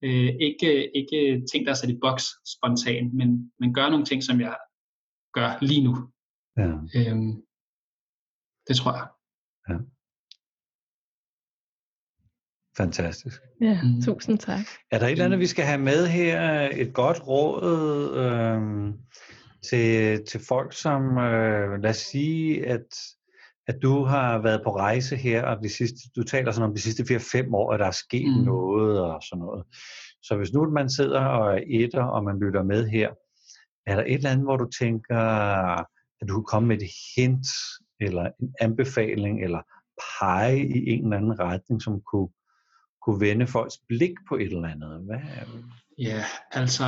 [0.06, 2.26] Øh, ikke, ikke ting, der er sat i boks
[2.56, 4.56] spontan, men, men gøre nogle ting, som jeg
[5.34, 5.94] gør lige nu.
[6.58, 6.72] Ja.
[6.96, 7.34] Øhm,
[8.68, 9.08] det tror jeg.
[9.70, 9.78] Ja.
[12.78, 13.41] Fantastisk.
[13.62, 14.02] Ja, mm.
[14.02, 14.66] tusind tak.
[14.91, 16.70] Er der et eller andet, vi skal have med her?
[16.74, 17.64] Et godt råd
[18.16, 18.94] øh,
[19.70, 22.86] til, til folk, som, øh, lad os sige, at,
[23.68, 26.82] at du har været på rejse her, og de sidste, du taler sådan om de
[26.82, 28.43] sidste 4-5 år, at der er sket mm.
[28.43, 29.66] noget og sådan noget.
[30.24, 33.09] Så hvis nu man sidder og er etter, og man lytter med her,
[33.88, 35.18] er der et eller andet, hvor du tænker,
[36.22, 37.47] at du kunne komme med et hint,
[37.99, 39.61] eller en anbefaling, eller
[40.20, 42.30] pege i en eller anden retning, som kunne,
[43.06, 45.01] kunne vende folks blik på et eller andet?
[45.06, 45.20] Hvad?
[45.97, 46.86] Ja, altså,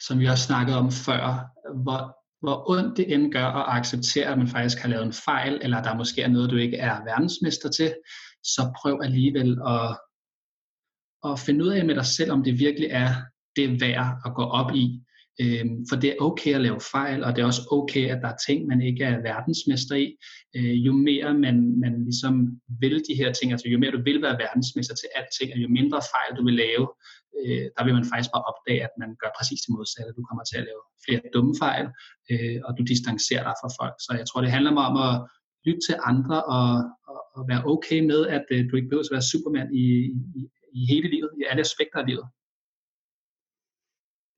[0.00, 1.50] som vi også snakkede om før,
[1.82, 5.58] hvor, hvor ondt det end gør at acceptere, at man faktisk har lavet en fejl,
[5.62, 7.94] eller der måske er noget, du ikke er verdensmester til,
[8.42, 9.98] så prøv alligevel at,
[11.30, 13.14] at finde ud af med dig selv, om det virkelig er
[13.56, 15.02] det værd at gå op i.
[15.42, 18.28] Øh, for det er okay at lave fejl, og det er også okay, at der
[18.28, 20.08] er ting, man ikke er verdensmester i.
[20.56, 22.34] Øh, jo mere man, man ligesom
[22.80, 25.68] vil de her ting, altså jo mere du vil være verdensmester til alting, og jo
[25.78, 26.86] mindre fejl du vil lave,
[27.38, 30.16] øh, der vil man faktisk bare opdage, at man gør præcis det modsatte.
[30.18, 31.86] Du kommer til at lave flere dumme fejl,
[32.32, 33.96] øh, og du distancerer dig fra folk.
[34.04, 35.14] Så jeg tror, det handler om at
[35.66, 36.68] lytte til andre og,
[37.10, 39.86] og, og være okay med, at øh, du ikke behøver at være supermand i,
[40.38, 40.42] i,
[40.78, 42.26] i hele livet, i alle aspekter af livet.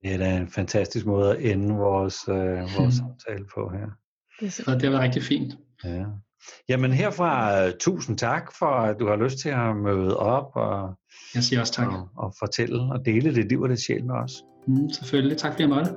[0.02, 2.36] Det er da en fantastisk måde at ende vores, øh,
[2.78, 3.86] vores samtale på her.
[4.40, 5.54] Det, er det var rigtig fint.
[5.84, 6.04] Ja.
[6.68, 10.94] Jamen herfra, uh, tusind tak for, at du har lyst til at møde op og,
[11.34, 11.88] jeg siger også tak.
[11.88, 14.32] og, og fortælle og dele dit liv og dit sjæl med os.
[14.68, 15.36] Mm, selvfølgelig.
[15.38, 15.90] Tak fordi jeg måtte.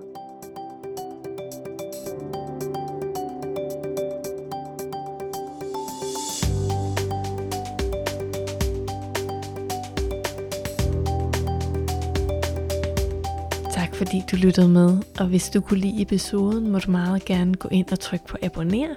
[14.32, 14.98] Du lyttede med.
[15.20, 18.38] Og hvis du kunne lide episoden, må du meget gerne gå ind og trykke på
[18.44, 18.96] abonner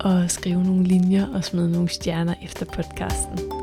[0.00, 3.61] og skrive nogle linjer og smide nogle stjerner efter podcasten.